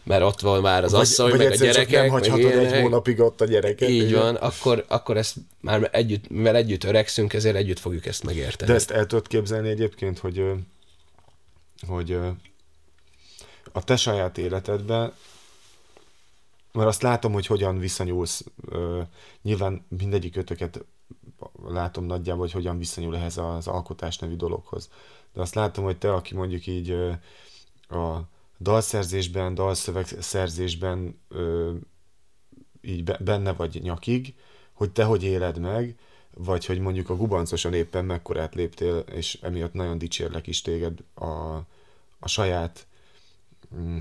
mert 0.07 0.23
ott 0.23 0.40
van 0.40 0.61
már 0.61 0.85
az 0.85 0.95
asszony, 0.95 1.31
vagy 1.31 1.38
meg 1.38 1.53
a 1.53 1.57
gyerekek. 1.57 2.01
nem 2.01 2.09
hagyhatod 2.09 2.53
egy 2.53 2.81
hónapig 2.81 3.21
ott 3.21 3.40
a 3.40 3.45
gyereket. 3.45 3.88
Így 3.88 4.12
van, 4.14 4.35
akkor, 4.35 4.85
akkor 4.88 5.16
ezt 5.16 5.37
már 5.61 5.88
együtt, 5.92 6.29
mivel 6.29 6.57
együtt 6.57 6.85
öregszünk, 6.85 7.33
ezért 7.33 7.57
együtt 7.57 7.79
fogjuk 7.79 8.07
ezt 8.07 8.25
megérteni. 8.25 8.71
De 8.71 8.77
ezt 8.77 8.90
el 8.90 9.07
tudod 9.07 9.27
képzelni 9.27 9.69
egyébként, 9.69 10.19
hogy, 10.19 10.51
hogy 11.87 12.19
a 13.73 13.85
te 13.85 13.97
saját 13.97 14.38
életedben 14.38 15.12
mert 16.77 16.88
azt 16.88 17.03
látom, 17.03 17.33
hogy 17.33 17.47
hogyan 17.47 17.79
viszonyulsz, 17.79 18.45
nyilván 19.42 19.87
mindegyik 19.88 20.37
ötöket 20.37 20.85
látom 21.66 22.05
nagyjából, 22.05 22.42
hogy 22.42 22.53
hogyan 22.53 22.79
viszonyul 22.79 23.16
ehhez 23.16 23.37
az 23.37 23.66
alkotás 23.66 24.19
nevű 24.19 24.37
dologhoz. 24.37 24.90
De 25.33 25.40
azt 25.40 25.55
látom, 25.55 25.85
hogy 25.85 25.97
te, 25.97 26.12
aki 26.12 26.35
mondjuk 26.35 26.66
így 26.66 26.90
a 27.88 28.21
dalszerzésben, 28.59 29.55
dalszövegszerzésben 29.55 31.21
így 32.81 33.03
benne 33.03 33.53
vagy 33.53 33.81
nyakig, 33.83 34.35
hogy 34.73 34.90
te 34.90 35.05
hogy 35.05 35.23
éled 35.23 35.59
meg, 35.59 35.97
vagy 36.35 36.66
hogy 36.66 36.79
mondjuk 36.79 37.11
a 37.11 37.16
gubancosan 37.16 37.75
éppen 37.75 38.05
mekkorát 38.05 38.55
léptél, 38.55 38.97
és 38.97 39.38
emiatt 39.42 39.73
nagyon 39.73 39.99
dicsérlek 39.99 40.47
is 40.47 40.62
téged 40.62 40.99
a, 41.14 41.57
a 42.19 42.29
saját 42.29 42.87
mm, 43.75 43.99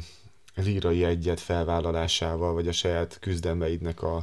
lírai 0.56 1.04
egyet 1.04 1.40
felvállalásával, 1.40 2.54
vagy 2.54 2.68
a 2.68 2.72
saját 2.72 3.18
küzdelmeidnek 3.20 4.02
a, 4.02 4.16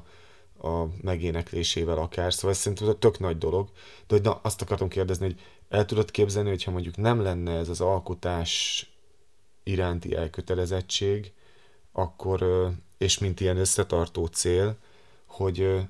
a 0.63 0.87
megéneklésével 1.03 1.99
akár. 1.99 2.33
Szóval 2.35 2.51
ez 2.51 2.59
szerintem 2.59 2.99
tök 2.99 3.19
nagy 3.19 3.39
dolog. 3.39 3.69
De 4.07 4.15
hogy 4.15 4.23
na, 4.23 4.41
azt 4.43 4.63
akartam 4.63 4.89
kérdezni, 4.89 5.25
hogy 5.25 5.41
el 5.69 5.85
tudod 5.85 6.11
képzelni, 6.11 6.49
hogyha 6.49 6.71
mondjuk 6.71 6.97
nem 6.97 7.21
lenne 7.21 7.53
ez 7.53 7.69
az 7.69 7.81
alkotás 7.81 8.87
iránti 9.63 10.15
elkötelezettség, 10.15 11.33
akkor, 11.93 12.71
és 12.99 13.19
mint 13.19 13.41
ilyen 13.41 13.57
összetartó 13.57 14.27
cél, 14.27 14.77
hogy 15.27 15.81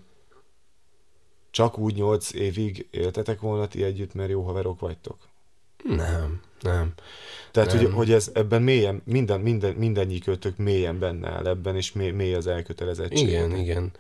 csak 1.51 1.79
úgy 1.79 1.95
nyolc 1.95 2.33
évig 2.33 2.89
éltetek 2.91 3.41
volna 3.41 3.69
ti 3.69 3.83
együtt, 3.83 4.15
mert 4.15 4.31
jó 4.31 4.43
haverok 4.43 4.81
vagytok? 4.81 5.17
Nem, 5.85 6.41
nem. 6.61 6.93
Tehát, 7.51 7.73
nem. 7.73 7.85
Hogy, 7.85 7.93
hogy 7.93 8.13
ez 8.13 8.31
ebben 8.35 8.63
mélyen, 8.63 9.03
minden, 9.05 9.41
minden, 9.41 9.75
mindennyikötök 9.75 10.57
mélyen 10.57 10.99
benne 10.99 11.31
áll 11.31 11.47
ebben, 11.47 11.77
és 11.77 11.93
mély, 11.93 12.11
mély 12.11 12.35
az 12.35 12.47
elkötelezettség. 12.47 13.29
Igen, 13.29 13.57
igen. 13.57 13.93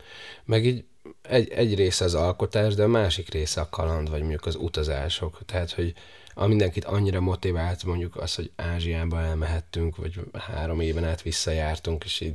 Meg 0.45 0.65
így 0.65 0.85
egy, 1.23 1.49
egy 1.49 1.75
része 1.75 2.05
az 2.05 2.15
alkotás, 2.15 2.75
de 2.75 2.83
a 2.83 2.89
másik 2.89 3.31
része 3.31 3.61
a 3.61 3.69
kaland, 3.69 4.11
vagy 4.11 4.21
mondjuk 4.21 4.47
az 4.47 4.57
utazások. 4.57 5.39
Tehát, 5.47 5.73
hogy 5.73 5.95
a 6.35 6.47
mindenkit 6.47 6.85
annyira 6.85 7.21
motivált, 7.21 7.85
mondjuk 7.85 8.17
az, 8.17 8.35
hogy 8.35 8.51
Ázsiába 8.57 9.21
elmehettünk, 9.21 9.97
vagy 9.97 10.21
három 10.33 10.81
éven 10.81 11.05
át 11.05 11.23
visszajártunk, 11.23 12.05
és 12.05 12.21
így 12.21 12.35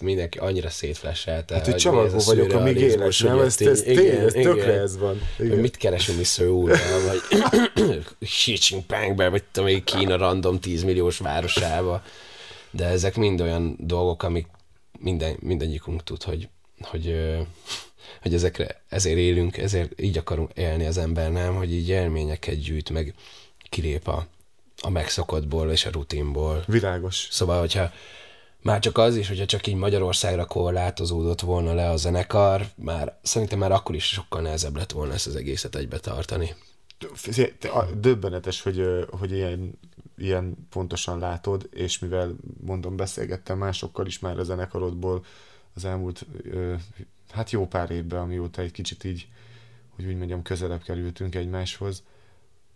mindenki 0.00 0.38
annyira 0.38 0.70
szétfleselte. 0.70 1.54
Hát, 1.54 1.64
hogy 1.64 1.74
csavargó 1.74 2.18
vagyok, 2.18 2.52
amíg 2.52 2.76
élek, 2.76 3.12
nem? 3.22 3.38
Ez, 3.38 3.60
ez, 3.60 3.82
tény, 3.82 4.06
ez 4.06 4.32
tökre 4.32 4.72
ez 4.72 4.98
van. 4.98 5.20
Igen. 5.38 5.58
Mit 5.58 5.76
keresünk 5.76 6.18
mi 6.18 6.24
Szőulban, 6.24 6.78
vagy 7.06 7.20
Xi 8.20 8.58
Jinpingbe, 8.68 9.28
vagy 9.28 9.42
tudom, 9.52 9.68
még 9.68 9.84
Kína 9.84 10.16
random 10.16 10.60
10 10.60 10.82
milliós 10.82 11.18
városába. 11.18 12.02
De 12.70 12.86
ezek 12.86 13.16
mind 13.16 13.40
olyan 13.40 13.76
dolgok, 13.78 14.22
amik 14.22 14.46
minden, 14.98 15.36
mindegyikünk 15.40 16.02
tud, 16.02 16.22
hogy, 16.22 16.48
hogy, 16.80 17.36
hogy 18.22 18.34
ezekre, 18.34 18.82
ezért 18.88 19.18
élünk, 19.18 19.56
ezért 19.56 20.00
így 20.00 20.18
akarunk 20.18 20.50
élni 20.54 20.86
az 20.86 20.98
ember, 20.98 21.32
nem? 21.32 21.54
Hogy 21.54 21.72
így 21.72 21.88
élményeket 21.88 22.58
gyűjt, 22.58 22.90
meg 22.90 23.14
kilép 23.68 24.08
a, 24.08 24.26
a 24.80 24.90
megszokottból 24.90 25.70
és 25.70 25.86
a 25.86 25.90
rutinból. 25.90 26.64
Világos. 26.66 27.28
Szóval, 27.30 27.58
hogyha 27.60 27.90
már 28.62 28.80
csak 28.80 28.98
az 28.98 29.16
is, 29.16 29.28
hogyha 29.28 29.46
csak 29.46 29.66
így 29.66 29.74
Magyarországra 29.74 30.44
korlátozódott 30.44 31.40
volna 31.40 31.74
le 31.74 31.90
a 31.90 31.96
zenekar, 31.96 32.66
már 32.74 33.18
szerintem 33.22 33.58
már 33.58 33.72
akkor 33.72 33.94
is 33.94 34.04
sokkal 34.04 34.40
nehezebb 34.40 34.76
lett 34.76 34.92
volna 34.92 35.12
ezt 35.12 35.26
az 35.26 35.36
egészet 35.36 35.76
egybe 35.76 35.98
tartani. 35.98 36.54
Döbbenetes, 38.00 38.62
hogy, 38.62 39.06
hogy 39.10 39.32
ilyen, 39.32 39.78
ilyen 40.16 40.66
pontosan 40.70 41.18
látod, 41.18 41.68
és 41.72 41.98
mivel 41.98 42.36
mondom, 42.60 42.96
beszélgettem 42.96 43.58
másokkal 43.58 44.06
is 44.06 44.18
már 44.18 44.38
a 44.38 44.44
zenekarodból 44.44 45.24
az 45.78 45.84
elmúlt 45.84 46.26
hát 47.30 47.50
jó 47.50 47.66
pár 47.66 47.90
évben, 47.90 48.20
amióta 48.20 48.62
egy 48.62 48.70
kicsit 48.70 49.04
így, 49.04 49.28
hogy 49.88 50.04
úgy 50.04 50.16
mondjam, 50.16 50.42
közelebb 50.42 50.82
kerültünk 50.82 51.34
egymáshoz, 51.34 52.02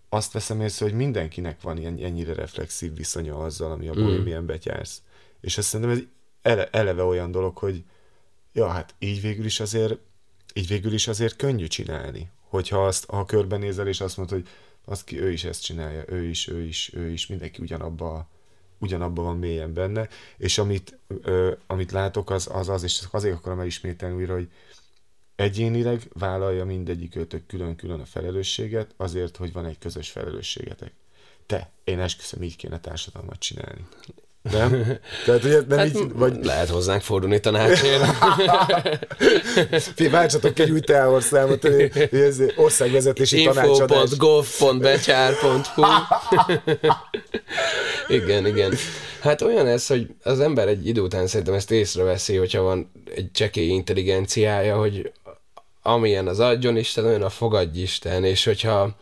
azt 0.09 0.33
veszem 0.33 0.61
észre, 0.61 0.85
hogy 0.85 0.95
mindenkinek 0.95 1.61
van 1.61 1.79
ilyen, 1.79 1.99
ennyire 1.99 2.35
reflexív 2.35 2.97
viszonya 2.97 3.39
azzal, 3.39 3.73
ami 3.73 3.89
a 3.89 3.95
mm. 3.95 4.05
bohémien 4.05 4.47
betyársz. 4.47 5.03
És 5.41 5.59
azt 5.59 5.69
szerintem 5.69 5.97
ez 5.97 6.03
ele, 6.43 6.69
eleve 6.71 7.03
olyan 7.03 7.31
dolog, 7.31 7.57
hogy 7.57 7.85
ja, 8.53 8.69
hát 8.69 8.95
így 8.99 9.21
végül 9.21 9.45
is 9.45 9.61
azért 9.61 9.99
így 10.55 10.69
végül 10.69 10.93
is 10.93 11.09
azért 11.09 11.37
könnyű 11.37 11.67
csinálni, 11.67 12.31
hogyha 12.49 12.87
azt, 12.87 13.05
ha 13.05 13.25
körbenézel, 13.25 13.89
és 13.89 14.01
azt 14.01 14.17
mondod, 14.17 14.39
hogy 14.39 14.49
az 14.85 15.05
ki, 15.05 15.21
ő 15.21 15.31
is 15.31 15.45
ezt 15.45 15.63
csinálja, 15.63 16.05
ő 16.09 16.25
is, 16.25 16.49
ő 16.49 16.63
is, 16.63 16.93
ő 16.95 17.11
is, 17.11 17.27
mindenki 17.27 17.63
ugyanabba, 17.63 18.29
ugyanabban 18.83 19.25
van 19.25 19.39
mélyen 19.39 19.73
benne, 19.73 20.09
és 20.37 20.59
amit, 20.59 20.99
ö, 21.23 21.53
amit 21.67 21.93
látok, 21.93 22.31
az, 22.31 22.49
az 22.53 22.69
az, 22.69 22.83
és 22.83 23.03
azért 23.11 23.37
akarom 23.37 23.61
elismételni 23.61 24.15
újra, 24.15 24.35
hogy 24.35 24.49
egyénileg 25.37 26.09
vállalja 26.13 26.65
mindegyik 26.65 27.17
őtök 27.17 27.47
külön-külön 27.47 28.01
a 28.01 28.05
felelősséget, 28.05 28.95
azért, 28.97 29.37
hogy 29.37 29.53
van 29.53 29.67
egy 29.67 29.79
közös 29.79 30.11
felelősségetek. 30.11 30.93
Te, 31.47 31.71
én 31.85 32.01
esküszöm, 32.01 32.43
így 32.43 32.57
kéne 32.57 32.81
társadalmat 32.81 33.39
csinálni. 33.39 33.87
Nem? 34.51 34.99
Tehát, 35.27 35.45
ugye, 35.45 35.61
nem 35.69 35.79
hát, 35.79 35.87
így, 35.87 36.13
vagy... 36.13 36.45
Lehet 36.45 36.69
hozzánk 36.69 37.03
fordulni 37.03 37.41
tanácsért. 37.41 38.05
Fé, 39.97 40.09
váltsatok 40.09 40.59
egy 40.59 40.71
új 40.71 40.81
teávorszámot, 40.81 41.65
ez 41.65 42.41
országvezetési 42.57 43.45
tanácsadás. 43.45 44.11
Info.gov.becsár.hu 44.11 45.83
Igen, 48.09 48.47
igen. 48.47 48.75
Hát 49.21 49.43
olyan 49.43 49.67
ez, 49.67 49.87
hogy 49.87 50.07
az 50.23 50.41
ember 50.41 50.69
egy 50.69 50.87
idő 50.87 51.01
után 51.01 51.27
szerintem 51.27 51.55
ezt 51.55 51.71
észreveszi, 51.71 52.37
hogyha 52.37 52.63
van 52.63 52.93
egy 53.15 53.31
csekély 53.33 53.69
intelligenciája, 53.69 54.77
hogy 54.77 55.13
amilyen 55.83 56.29
az 56.29 56.41
adjon 56.41 56.77
Isten, 56.77 57.05
olyan 57.05 57.23
a 57.23 57.31
fogadj 57.31 57.81
Isten, 57.81 58.25
és 58.25 58.45
hogyha 58.45 58.97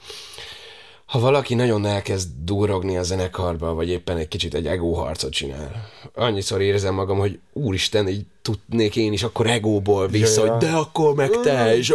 ha 1.07 1.19
valaki 1.19 1.55
nagyon 1.55 1.87
elkezd 1.87 2.29
durogni 2.45 2.97
a 2.97 3.03
zenekarba, 3.03 3.75
vagy 3.75 3.89
éppen 3.89 4.17
egy 4.17 4.29
kicsit 4.29 4.55
egy 4.55 4.67
egóharcot 4.67 5.33
csinál, 5.33 5.91
annyiszor 6.15 6.61
érzem 6.61 6.95
magam, 6.95 7.19
hogy 7.19 7.39
úristen, 7.53 8.09
így 8.09 8.25
tudnék 8.43 8.97
én 8.97 9.13
is 9.13 9.23
akkor 9.23 9.47
egóból 9.47 10.09
vissza, 10.09 10.45
ja, 10.45 10.51
hogy 10.51 10.69
de 10.69 10.73
akkor 10.73 11.15
meg 11.15 11.31
te 11.43 11.77
is. 11.77 11.93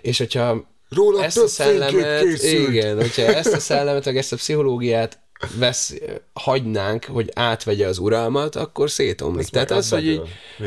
És 0.00 0.18
hogyha 0.18 0.66
Róla 0.88 1.24
ezt 1.24 1.38
a 1.38 1.48
szellemet, 1.48 2.42
igen, 2.42 2.96
hogyha 2.96 3.22
ezt 3.22 3.52
a 3.52 3.60
szellemet, 3.60 4.04
vagy 4.04 4.16
ezt 4.16 4.32
a 4.32 4.36
pszichológiát 4.36 5.18
vesz, 5.58 5.94
hagynánk, 6.32 7.04
hogy 7.04 7.30
átvegye 7.34 7.86
az 7.86 7.98
uralmat, 7.98 8.56
akkor 8.56 8.90
szétomlik. 8.90 9.42
Ez 9.42 9.50
Tehát 9.50 9.70
az, 9.70 9.88
hogy 9.88 10.06
így, 10.06 10.22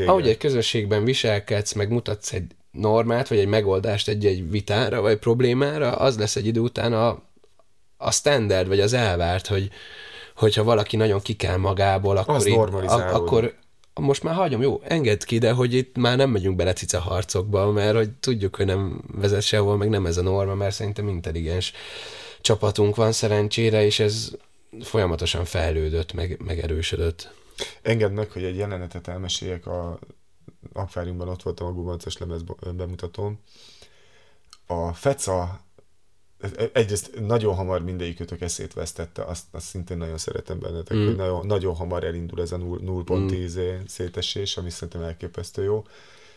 ahogy 0.06 0.28
egy 0.28 0.38
közösségben 0.38 1.04
viselkedsz, 1.04 1.74
meg 1.74 1.90
mutatsz 1.90 2.34
egy 2.34 2.46
normát, 2.72 3.28
vagy 3.28 3.40
egy 3.40 3.48
megoldást 3.48 4.08
egy-egy 4.08 4.50
vitára, 4.50 5.02
vagy 5.02 5.18
problémára, 5.18 5.92
az 5.92 6.18
lesz 6.18 6.36
egy 6.36 6.46
idő 6.46 6.60
után 6.60 6.94
a, 6.94 7.22
a 7.98 8.12
standard, 8.12 8.68
vagy 8.68 8.80
az 8.80 8.94
elvárt, 8.94 9.48
hogy 9.48 9.70
hogyha 10.36 10.64
valaki 10.64 10.96
nagyon 10.96 11.22
kell 11.38 11.58
magából, 11.58 12.18
akkor, 12.18 12.48
itt, 12.48 12.56
a, 12.56 13.16
akkor 13.16 13.54
most 13.94 14.24
már 14.24 14.36
hagyom, 14.36 14.62
jó, 14.62 14.82
engedd 14.84 15.26
ki, 15.26 15.38
de 15.38 15.52
hogy 15.52 15.74
itt 15.74 15.98
már 15.98 16.18
nem 16.18 16.30
megyünk 16.30 16.56
bele 16.56 16.74
cica 16.74 17.00
harcokba, 17.00 17.72
mert 17.72 17.96
hogy 17.96 18.10
tudjuk, 18.10 18.56
hogy 18.56 18.66
nem 18.66 19.02
vezet 19.14 19.42
sehol, 19.42 19.78
meg 19.78 19.90
nem 19.90 20.06
ez 20.06 20.18
a 20.18 20.22
norma, 20.22 20.56
mert 20.56 20.76
szerintem 20.76 21.08
intelligens 21.08 21.74
csapatunk 22.42 22.96
van 22.96 23.12
szerencsére, 23.12 23.86
és 23.86 24.00
ez 24.00 24.32
folyamatosan 24.80 25.46
fejlődött, 25.46 26.14
meg, 26.14 26.42
megerősödött. 26.44 27.34
Engedd 27.82 28.12
meg, 28.12 28.32
hogy 28.32 28.44
egy 28.44 28.56
jelenetet 28.56 29.08
elmeséljek 29.08 29.66
a 29.66 30.00
akváriumban 30.74 31.28
ott 31.28 31.42
voltam 31.42 31.68
a 31.68 31.74
gubancos 31.74 32.18
lemez 32.18 32.42
bemutatón. 32.76 33.40
A 34.66 34.94
FECA 34.94 35.66
egyrészt 36.74 37.20
nagyon 37.20 37.56
hamar 37.56 37.84
mindegyikőtök 37.84 38.42
eszét 38.42 38.74
vesztette, 38.74 39.24
azt, 39.24 39.44
azt 39.52 39.66
szintén 39.66 39.98
nagyon 39.98 40.18
szeretem 40.18 40.60
bennetek, 40.60 40.98
mm. 40.98 41.06
hogy 41.06 41.16
nagyon, 41.16 41.46
nagyon 41.46 41.76
hamar 41.76 42.04
elindul 42.04 42.42
ez 42.42 42.52
a 42.52 42.58
0.10 42.58 43.60
mm. 43.60 43.86
szétesés, 43.88 44.58
ami 44.58 44.70
szerintem 44.70 45.02
elképesztő 45.02 45.64
jó 45.64 45.84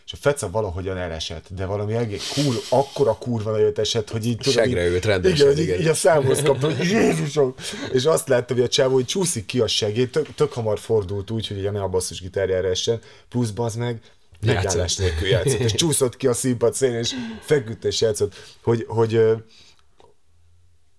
és 0.05 0.13
a 0.13 0.17
feca 0.19 0.49
valahogyan 0.49 0.97
elesett, 0.97 1.45
de 1.49 1.65
valami 1.65 1.93
egész 1.93 2.31
cool, 2.33 2.55
akkora 2.69 3.17
kurva 3.17 3.51
nagyot 3.51 3.79
esett, 3.79 4.09
hogy 4.09 4.25
így 4.25 4.37
tudom, 4.37 4.53
Segre 4.53 4.87
ült 4.87 5.05
rendesen, 5.05 5.51
igen, 5.51 5.63
igen. 5.63 5.75
Így, 5.75 5.81
így 5.81 5.87
a 5.87 5.93
számhoz 5.93 6.41
kapta, 6.41 6.75
hogy 6.75 6.85
Jézusom! 6.85 7.53
És 7.91 8.05
azt 8.05 8.27
láttam, 8.27 8.57
hogy 8.57 8.65
a 8.65 8.69
csávó, 8.69 8.93
hogy 8.93 9.05
csúszik 9.05 9.45
ki 9.45 9.59
a 9.59 9.67
segély, 9.67 10.09
tök, 10.09 10.33
tök 10.35 10.53
hamar 10.53 10.79
fordult 10.79 11.31
úgy, 11.31 11.47
hogy 11.47 11.57
ugye 11.57 11.71
ne 11.71 11.81
a 11.81 11.87
basszus 11.87 12.21
gitárjára 12.21 12.67
essen, 12.67 12.99
plusz 13.29 13.51
az 13.55 13.75
meg 13.75 14.01
megállás 14.41 14.95
nélkül 14.95 15.27
játszott, 15.27 15.59
és 15.59 15.73
csúszott 15.73 16.17
ki 16.17 16.27
a 16.27 16.33
színpad 16.33 16.73
szélén, 16.73 16.97
és 16.97 17.13
feküdt 17.41 17.85
és 17.85 18.01
játszott, 18.01 18.35
hogy, 18.61 18.85
hogy, 18.87 19.13
hogy, 19.13 19.43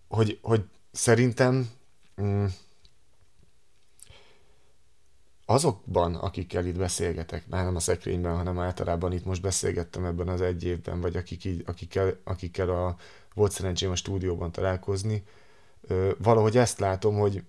hogy, 0.08 0.38
hogy 0.42 0.60
szerintem 0.92 1.70
mm, 2.22 2.44
azokban, 5.46 6.14
akikkel 6.14 6.66
itt 6.66 6.78
beszélgetek, 6.78 7.48
már 7.48 7.64
nem 7.64 7.76
a 7.76 7.80
szekrényben, 7.80 8.36
hanem 8.36 8.58
általában 8.58 9.12
itt 9.12 9.24
most 9.24 9.42
beszélgettem 9.42 10.04
ebben 10.04 10.28
az 10.28 10.40
egy 10.40 10.64
évben, 10.64 11.00
vagy 11.00 11.16
akik 11.16 11.44
így, 11.44 11.62
akikkel, 11.66 12.20
akikkel 12.24 12.70
a, 12.70 12.96
volt 13.34 13.52
szerencsém 13.52 13.90
a 13.90 13.96
stúdióban 13.96 14.52
találkozni, 14.52 15.24
valahogy 16.18 16.56
ezt 16.56 16.78
látom, 16.78 17.18
hogy, 17.18 17.42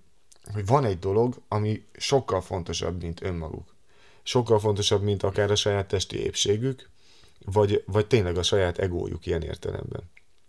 hogy 0.53 0.65
van 0.65 0.85
egy 0.85 0.99
dolog, 0.99 1.41
ami 1.47 1.85
sokkal 1.93 2.41
fontosabb, 2.41 3.01
mint 3.01 3.23
önmaguk. 3.23 3.75
Sokkal 4.23 4.59
fontosabb, 4.59 5.01
mint 5.01 5.23
akár 5.23 5.51
a 5.51 5.55
saját 5.55 5.87
testi 5.87 6.19
épségük, 6.19 6.89
vagy, 7.45 7.83
vagy 7.85 8.07
tényleg 8.07 8.37
a 8.37 8.43
saját 8.43 8.77
egójuk 8.77 9.25
ilyen 9.25 9.41
értelemben. 9.41 10.01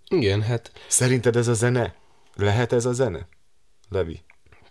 Igen, 0.09 0.43
hát... 0.43 0.73
Szerinted 0.89 1.37
ez 1.37 1.49
a 1.49 1.55
zene? 1.55 1.95
Lehet 2.35 2.73
ez 2.73 2.85
a 2.85 2.93
zene? 2.93 3.27
Levi? 3.89 4.21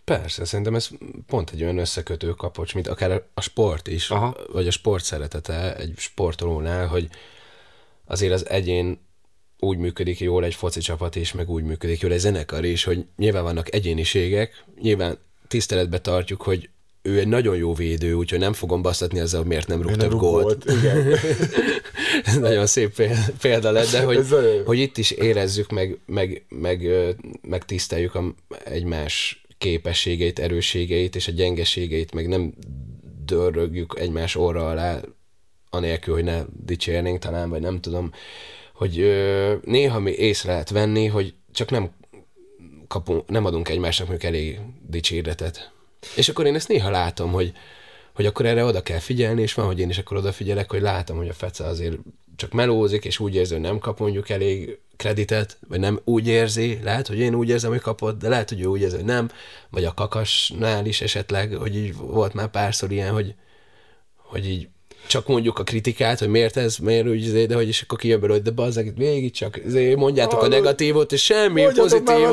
Persze, 0.07 0.45
szerintem 0.45 0.75
ez 0.75 0.89
pont 1.27 1.49
egy 1.49 1.63
olyan 1.63 1.77
összekötő 1.77 2.29
kapocs, 2.29 2.73
mint 2.73 2.87
akár 2.87 3.23
a 3.33 3.41
sport 3.41 3.87
is, 3.87 4.09
Aha. 4.09 4.37
vagy 4.51 4.67
a 4.67 4.71
sport 4.71 5.03
szeretete 5.03 5.75
egy 5.75 5.93
sportolónál, 5.97 6.87
hogy 6.87 7.09
azért 8.05 8.33
az 8.33 8.49
egyén 8.49 8.99
úgy 9.59 9.77
működik 9.77 10.19
jól 10.19 10.43
egy 10.43 10.55
foci 10.55 10.79
csapat 10.79 11.15
is, 11.15 11.33
meg 11.33 11.49
úgy 11.49 11.63
működik 11.63 11.99
jól 11.99 12.11
egy 12.11 12.19
zenekar 12.19 12.65
is, 12.65 12.83
hogy 12.83 13.05
nyilván 13.17 13.43
vannak 13.43 13.73
egyéniségek, 13.73 14.63
nyilván 14.81 15.17
tiszteletbe 15.47 15.99
tartjuk, 15.99 16.41
hogy 16.41 16.69
ő 17.01 17.19
egy 17.19 17.27
nagyon 17.27 17.55
jó 17.55 17.73
védő, 17.73 18.13
úgyhogy 18.13 18.39
nem 18.39 18.53
fogom 18.53 18.81
basztatni 18.81 19.19
ezzel, 19.19 19.39
hogy 19.39 19.47
miért 19.49 19.67
nem 19.67 19.81
rúg 19.81 19.95
több 19.95 20.15
gólt. 20.15 20.65
Ez 22.25 22.37
nagyon 22.37 22.65
szép 22.65 23.01
példa 23.41 23.71
lett, 23.71 23.91
de 23.91 24.03
hogy, 24.03 24.25
hogy 24.65 24.79
itt 24.79 24.97
is 24.97 25.11
érezzük, 25.11 25.69
meg, 25.69 25.99
meg, 26.05 26.45
meg, 26.49 26.87
meg 27.41 27.65
tiszteljük 27.65 28.15
a, 28.15 28.33
egymás 28.63 29.45
képességeit, 29.57 30.39
erősségeit 30.39 31.15
és 31.15 31.27
a 31.27 31.31
gyengeségeit, 31.31 32.13
meg 32.13 32.27
nem 32.27 32.53
dörrögjük 33.25 33.95
egymás 33.99 34.35
orra 34.35 34.69
alá, 34.69 34.99
anélkül, 35.69 36.13
hogy 36.13 36.23
ne 36.23 36.43
dicsérnénk 36.65 37.19
talán, 37.19 37.49
vagy 37.49 37.61
nem 37.61 37.81
tudom, 37.81 38.11
hogy 38.73 38.99
ö, 38.99 39.55
néha 39.63 39.99
mi 39.99 40.11
észre 40.11 40.51
lehet 40.51 40.69
venni, 40.69 41.05
hogy 41.05 41.33
csak 41.51 41.69
nem 41.69 41.91
kapunk, 42.87 43.29
nem 43.29 43.45
adunk 43.45 43.69
egymásnak 43.69 44.07
mondjuk 44.07 44.33
elég 44.33 44.59
dicséretet. 44.87 45.71
És 46.15 46.29
akkor 46.29 46.45
én 46.45 46.55
ezt 46.55 46.67
néha 46.67 46.89
látom, 46.89 47.31
hogy, 47.31 47.51
hogy 48.13 48.25
akkor 48.25 48.45
erre 48.45 48.63
oda 48.63 48.81
kell 48.83 48.99
figyelni, 48.99 49.41
és 49.41 49.53
van, 49.53 49.65
hogy 49.65 49.79
én 49.79 49.89
is 49.89 49.97
akkor 49.97 50.17
odafigyelek, 50.17 50.71
hogy 50.71 50.81
látom, 50.81 51.17
hogy 51.17 51.29
a 51.29 51.33
fece 51.33 51.63
azért 51.63 51.97
csak 52.37 52.51
melózik, 52.51 53.05
és 53.05 53.19
úgy 53.19 53.35
érzi, 53.35 53.53
hogy 53.53 53.63
nem 53.63 53.79
kap 53.79 53.99
mondjuk 53.99 54.29
elég 54.29 54.79
kreditet, 54.95 55.57
vagy 55.67 55.79
nem 55.79 55.99
úgy 56.03 56.27
érzi, 56.27 56.79
lehet, 56.83 57.07
hogy 57.07 57.19
én 57.19 57.35
úgy 57.35 57.49
érzem, 57.49 57.71
hogy 57.71 57.79
kapott, 57.79 58.19
de 58.19 58.29
lehet, 58.29 58.49
hogy 58.49 58.61
ő 58.61 58.65
úgy 58.65 58.81
érzi, 58.81 58.95
hogy 58.95 59.05
nem, 59.05 59.29
vagy 59.69 59.85
a 59.85 59.93
kakasnál 59.93 60.85
is 60.85 61.01
esetleg, 61.01 61.53
hogy 61.53 61.75
így 61.75 61.95
volt 61.95 62.33
már 62.33 62.47
párszor 62.47 62.91
ilyen, 62.91 63.13
hogy, 63.13 63.35
hogy 64.15 64.49
így 64.49 64.67
csak 65.07 65.27
mondjuk 65.27 65.59
a 65.59 65.63
kritikát, 65.63 66.19
hogy 66.19 66.27
miért 66.27 66.57
ez, 66.57 66.77
miért 66.77 67.07
úgy, 67.07 67.23
izé, 67.23 67.45
de 67.45 67.55
hogy 67.55 67.67
is 67.67 67.81
akkor 67.81 67.97
kijön 67.97 68.19
belőle, 68.19 68.39
de 68.39 68.51
bazzeg, 68.51 68.93
végig 68.95 69.31
csak 69.31 69.61
izé, 69.65 69.95
mondjátok 69.95 70.41
a 70.41 70.47
negatívot, 70.47 71.11
és 71.11 71.23
semmi 71.23 71.65
pozitív. 71.75 72.27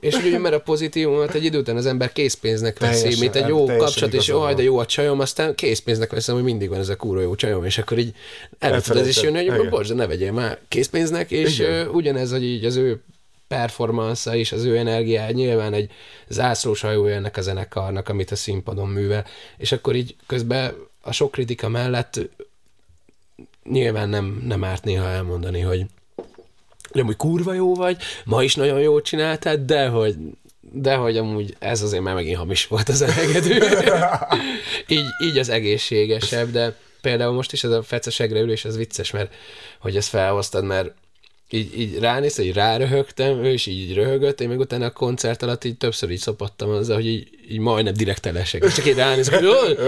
És 0.00 0.14
ugye, 0.14 0.38
mert 0.38 0.54
a 0.54 0.60
pozitívumot 0.60 1.34
egy 1.34 1.44
idő 1.44 1.58
után 1.58 1.76
az 1.76 1.86
ember 1.86 2.12
készpénznek 2.12 2.78
veszi, 2.78 3.00
teljesen, 3.00 3.20
mint 3.20 3.36
egy 3.36 3.48
jó 3.48 3.64
kapcsolat, 3.64 4.14
és 4.14 4.26
jó, 4.26 4.52
de 4.52 4.62
jó 4.62 4.78
a 4.78 4.86
csajom, 4.86 5.20
aztán 5.20 5.54
készpénznek 5.54 6.10
veszem, 6.10 6.34
hogy 6.34 6.44
mindig 6.44 6.68
van 6.68 6.78
ez 6.78 6.88
a 6.88 6.96
kúró 6.96 7.20
jó 7.20 7.34
csajom, 7.34 7.64
és 7.64 7.78
akkor 7.78 7.98
így 7.98 8.14
előtted 8.58 8.96
ez 8.96 9.08
is 9.08 9.22
jönni, 9.22 9.46
hogy 9.46 9.68
bocs, 9.68 9.88
de 9.88 9.94
ne 9.94 10.06
vegyél 10.06 10.32
már 10.32 10.58
készpénznek, 10.68 11.30
és 11.30 11.58
uh, 11.58 11.94
ugyanez, 11.94 12.30
hogy 12.30 12.44
így 12.44 12.64
az 12.64 12.76
ő 12.76 13.02
performance 13.48 14.36
és 14.36 14.52
az 14.52 14.64
ő 14.64 14.76
energiája 14.76 15.30
nyilván 15.30 15.72
egy 15.72 15.90
zászlós 16.28 16.80
hajója 16.80 17.14
ennek 17.14 17.36
a 17.36 17.40
zenekarnak, 17.40 18.08
amit 18.08 18.30
a 18.30 18.36
színpadon 18.36 18.88
művel, 18.88 19.24
és 19.56 19.72
akkor 19.72 19.94
így 19.94 20.16
közben 20.26 20.74
a 21.00 21.12
sok 21.12 21.30
kritika 21.30 21.68
mellett 21.68 22.20
nyilván 23.64 24.08
nem, 24.08 24.42
nem 24.46 24.64
árt 24.64 24.84
néha 24.84 25.08
elmondani, 25.08 25.60
hogy 25.60 25.86
nem, 26.92 27.06
hogy 27.06 27.16
kurva 27.16 27.52
jó 27.52 27.74
vagy, 27.74 27.96
ma 28.24 28.42
is 28.42 28.54
nagyon 28.54 28.80
jól 28.80 29.02
csináltad, 29.02 29.60
de 29.60 29.88
hogy, 29.88 30.16
de 30.60 30.94
hogy 30.94 31.16
amúgy 31.16 31.56
ez 31.58 31.82
azért 31.82 32.02
már 32.02 32.14
megint 32.14 32.36
hamis 32.36 32.66
volt 32.66 32.88
az 32.88 33.02
elegedő. 33.02 33.62
így, 34.96 35.06
így 35.24 35.38
az 35.38 35.48
egészségesebb, 35.48 36.50
de 36.50 36.76
például 37.00 37.34
most 37.34 37.52
is 37.52 37.64
ez 37.64 37.70
a 37.70 37.82
fecesegre 37.82 38.40
ülés, 38.40 38.64
ez 38.64 38.76
vicces, 38.76 39.10
mert 39.10 39.34
hogy 39.78 39.96
ezt 39.96 40.08
felhoztad, 40.08 40.64
mert 40.64 40.94
így, 41.50 41.78
így 41.78 41.98
ránéztem, 41.98 42.44
így 42.44 42.52
ráröhögtem, 42.52 43.44
ő 43.44 43.52
is 43.52 43.66
így 43.66 43.94
röhögött, 43.94 44.40
én 44.40 44.48
meg 44.48 44.58
utána 44.58 44.86
a 44.86 44.90
koncert 44.90 45.42
alatt 45.42 45.64
így 45.64 45.76
többször 45.76 46.10
így 46.10 46.18
szopattam 46.18 46.70
azzal, 46.70 46.96
hogy 46.96 47.06
így, 47.06 47.28
így 47.50 47.58
majdnem 47.58 47.94
direkt 47.94 48.26
elesek. 48.26 48.64
És 48.64 48.74
csak 48.74 48.86
így 48.86 48.94
ránézek, 48.94 49.34
hogy 49.34 49.78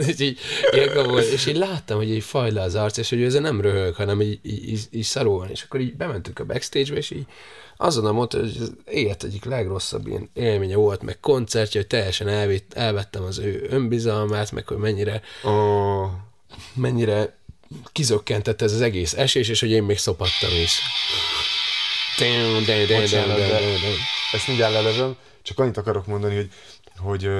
és 0.08 0.20
így, 0.20 0.38
volt. 0.94 1.32
És 1.32 1.46
így 1.46 1.56
láttam, 1.56 1.96
hogy 1.96 2.10
így 2.10 2.22
fajla 2.22 2.62
az 2.62 2.74
arc, 2.74 2.96
és 2.96 3.08
hogy 3.08 3.20
ő 3.20 3.24
ezen 3.24 3.42
nem 3.42 3.60
röhög, 3.60 3.94
hanem 3.94 4.20
így, 4.20 4.38
így, 4.42 4.68
így, 4.68 4.80
így 4.90 5.02
szarul 5.02 5.38
van. 5.38 5.50
És 5.50 5.62
akkor 5.62 5.80
így 5.80 5.96
bementünk 5.96 6.38
a 6.38 6.44
backstage-be, 6.44 6.96
és 6.96 7.10
így 7.10 7.26
azonnal 7.76 8.12
mondta, 8.12 8.38
hogy 8.38 8.56
az 8.60 8.72
élet 8.84 9.22
egyik 9.22 9.44
legrosszabb 9.44 10.06
ilyen 10.06 10.30
élménye 10.34 10.76
volt, 10.76 11.02
meg 11.02 11.20
koncertje, 11.20 11.80
hogy 11.80 11.88
teljesen 11.88 12.28
elvitt, 12.28 12.74
elvettem 12.74 13.22
az 13.22 13.38
ő 13.38 13.66
önbizalmát, 13.70 14.52
meg 14.52 14.66
hogy 14.66 14.76
mennyire 14.76 15.22
oh. 15.42 16.06
mennyire 16.74 17.37
kizökkentett 17.92 18.62
ez 18.62 18.72
az 18.72 18.80
egész 18.80 19.14
esés, 19.14 19.48
és 19.48 19.60
hogy 19.60 19.70
én 19.70 19.82
még 19.82 19.98
szopattam 19.98 20.50
is. 20.62 20.80
Ezt 24.32 24.46
mindjárt 24.46 24.72
lelövöm, 24.72 25.16
csak 25.42 25.58
annyit 25.58 25.76
akarok 25.76 26.06
mondani, 26.06 26.34
hogy, 26.34 26.50
hogy 26.96 27.30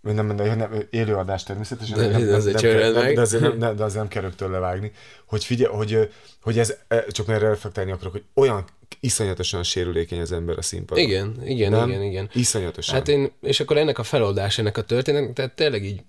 nem, 0.00 0.26
nem, 0.26 0.36
nem, 0.36 0.86
élőadás 0.90 1.42
természetesen, 1.42 1.96
de, 1.96 2.02
nem, 2.02 2.10
nem, 2.10 2.20
nem, 2.20 2.28
nem, 2.28 2.92
nem, 2.92 3.14
de, 3.14 3.20
azért 3.20 3.58
nem, 3.58 3.76
de 3.76 3.84
azért 3.84 3.94
nem 3.94 4.08
kell 4.08 4.22
rögtön 4.22 4.50
levágni, 4.50 4.92
hogy 5.26 5.44
figyelj, 5.44 5.74
hogy, 5.74 6.10
hogy 6.40 6.58
ez, 6.58 6.76
csak 7.08 7.26
mert 7.26 7.40
reflektálni 7.40 7.90
akarok, 7.90 8.12
hogy 8.12 8.24
olyan 8.34 8.64
iszonyatosan 9.00 9.62
sérülékeny 9.62 10.20
az 10.20 10.32
ember 10.32 10.58
a 10.58 10.62
színpadon. 10.62 11.04
Igen, 11.04 11.42
igen, 11.44 11.70
nem? 11.70 11.88
igen, 11.88 12.02
igen. 12.02 12.30
Iszonyatosan. 12.32 12.94
Hát 12.94 13.08
én, 13.08 13.32
és 13.40 13.60
akkor 13.60 13.76
ennek 13.76 13.98
a 13.98 14.02
feloldás, 14.02 14.58
ennek 14.58 14.76
a 14.76 14.82
történet, 14.82 15.32
tehát 15.32 15.54
tényleg 15.54 15.84
így 15.84 16.02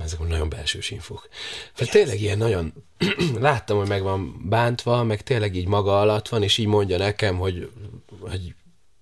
ezek 0.00 0.18
nagyon 0.28 0.48
belsős 0.48 0.90
infók. 0.90 1.28
Tehát 1.74 1.92
tényleg 1.92 2.20
ilyen 2.20 2.38
nagyon, 2.38 2.72
láttam, 3.40 3.78
hogy 3.78 3.88
meg 3.88 4.02
van 4.02 4.46
bántva, 4.48 5.04
meg 5.04 5.22
tényleg 5.22 5.56
így 5.56 5.68
maga 5.68 6.00
alatt 6.00 6.28
van, 6.28 6.42
és 6.42 6.58
így 6.58 6.66
mondja 6.66 6.98
nekem, 6.98 7.36
hogy, 7.36 7.70
hogy 8.20 8.54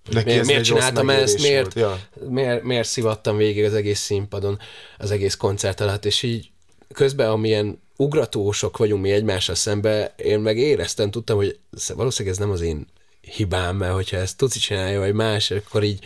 Neki 0.09 0.25
miért, 0.25 0.45
miért 0.45 0.63
csináltam 0.63 1.09
ezt, 1.09 1.41
miért, 1.41 1.73
ja. 1.73 1.99
miért, 2.27 2.63
miért 2.63 2.87
szivattam 2.87 3.37
végig 3.37 3.63
az 3.63 3.73
egész 3.73 3.99
színpadon, 3.99 4.59
az 4.97 5.11
egész 5.11 5.35
koncert 5.35 5.79
alatt, 5.79 6.05
és 6.05 6.23
így 6.23 6.49
közben, 6.93 7.29
amilyen 7.29 7.81
ugratósok 7.95 8.77
vagyunk 8.77 9.01
mi 9.01 9.11
egymással 9.11 9.55
szembe, 9.55 10.13
én 10.17 10.39
meg 10.39 10.57
éreztem, 10.57 11.11
tudtam, 11.11 11.35
hogy 11.35 11.59
valószínűleg 11.95 12.37
ez 12.37 12.43
nem 12.43 12.53
az 12.53 12.61
én 12.61 12.87
hibám, 13.21 13.75
mert 13.75 13.93
hogyha 13.93 14.17
ezt 14.17 14.37
Tuci 14.37 14.59
csinálja, 14.59 14.99
vagy 14.99 15.13
más, 15.13 15.51
akkor 15.51 15.83
így 15.83 16.05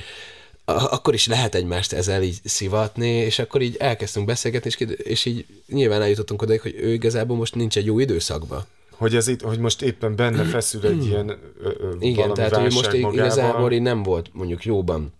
akkor 0.66 1.14
is 1.14 1.28
lehet 1.28 1.56
egymást 1.56 1.94
ezzel 1.94 2.24
így 2.24 2.40
szivatni, 2.44 3.10
és 3.10 3.40
akkor 3.40 3.62
így 3.62 3.76
elkezdtünk 3.80 4.26
beszélgetni, 4.26 4.70
és, 4.70 4.98
és 5.04 5.26
így 5.26 5.46
nyilván 5.68 6.02
eljutottunk 6.02 6.42
oda, 6.42 6.56
hogy 6.62 6.76
ő 6.78 6.94
igazából 6.94 7.38
most 7.38 7.56
nincs 7.56 7.78
egy 7.78 7.86
jó 7.86 8.00
időszakban. 8.00 8.64
Hogy, 8.92 9.16
ez 9.16 9.28
itt, 9.28 9.42
hogy 9.42 9.60
most 9.60 9.82
éppen 9.82 10.16
benne 10.16 10.44
feszül 10.44 10.86
egy 10.86 11.06
ilyen 11.06 11.30
ö, 11.62 11.70
ö, 11.80 11.94
Igen, 12.00 12.34
tehát 12.34 12.56
hogy 12.56 12.74
most 12.74 12.92
magával. 12.92 13.14
igazából 13.14 13.72
így 13.72 13.82
nem 13.82 14.04
volt 14.04 14.30
mondjuk 14.34 14.64
jóban 14.66 15.14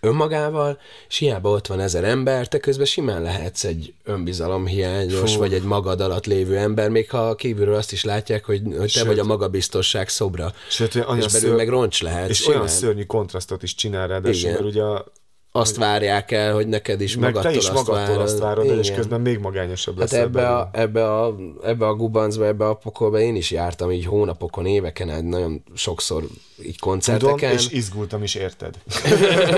önmagával, 0.00 0.78
és 1.08 1.16
hiába 1.16 1.50
ott 1.50 1.66
van 1.66 1.80
ezer 1.80 2.04
ember, 2.04 2.48
te 2.48 2.58
közben 2.58 2.86
simán 2.86 3.22
lehetsz 3.22 3.64
egy 3.64 3.94
önbizalomhiányos, 4.04 5.32
Fú. 5.32 5.38
vagy 5.38 5.52
egy 5.54 5.62
magad 5.62 6.00
alatt 6.00 6.26
lévő 6.26 6.56
ember, 6.56 6.90
még 6.90 7.10
ha 7.10 7.34
kívülről 7.34 7.74
azt 7.74 7.92
is 7.92 8.04
látják, 8.04 8.44
hogy, 8.44 8.62
hogy 8.64 8.78
te 8.78 8.86
Sőt, 8.88 9.06
vagy 9.06 9.18
a 9.18 9.24
magabiztosság 9.24 10.08
szobra. 10.08 10.52
Sőt, 10.68 10.94
és 10.94 11.04
belül 11.04 11.28
ször... 11.28 11.54
meg 11.54 11.68
roncs 11.68 12.02
lehet. 12.02 12.28
És 12.28 12.36
simán. 12.36 12.56
olyan 12.56 12.68
szörnyű 12.68 13.04
kontrasztot 13.04 13.62
is 13.62 13.74
csinál 13.74 14.08
rá, 14.08 14.18
de 14.18 14.30
mert 14.42 14.60
ugye 14.60 14.82
a 14.82 15.12
azt 15.54 15.76
várják 15.76 16.30
el, 16.30 16.54
hogy 16.54 16.68
neked 16.68 17.00
is 17.00 17.16
meg 17.16 17.24
magadtól, 17.34 17.52
te 17.52 17.58
is 17.58 17.68
azt 17.68 17.86
magadtól 17.86 18.20
azt 18.20 18.38
várod, 18.38 18.64
Igen. 18.64 18.78
és 18.78 18.92
közben 18.92 19.20
még 19.20 19.38
magányosabb 19.38 19.98
hát 19.98 20.10
lesz. 20.10 20.20
Hát 20.20 20.28
ebbe 20.28 20.48
a, 20.48 20.70
ebbe, 20.72 21.18
a, 21.18 21.36
ebbe 21.64 21.86
a 21.86 21.94
gubancba, 21.94 22.46
ebbe 22.46 22.68
a 22.68 22.74
pokolba 22.74 23.20
én 23.20 23.36
is 23.36 23.50
jártam 23.50 23.90
így 23.90 24.04
hónapokon, 24.04 24.66
éveken 24.66 25.10
át, 25.10 25.22
nagyon 25.22 25.64
sokszor 25.74 26.24
így 26.62 26.78
koncerteken. 26.78 27.36
Tudom, 27.36 27.54
és 27.54 27.70
izgultam 27.70 28.22
is, 28.22 28.34
érted? 28.34 28.78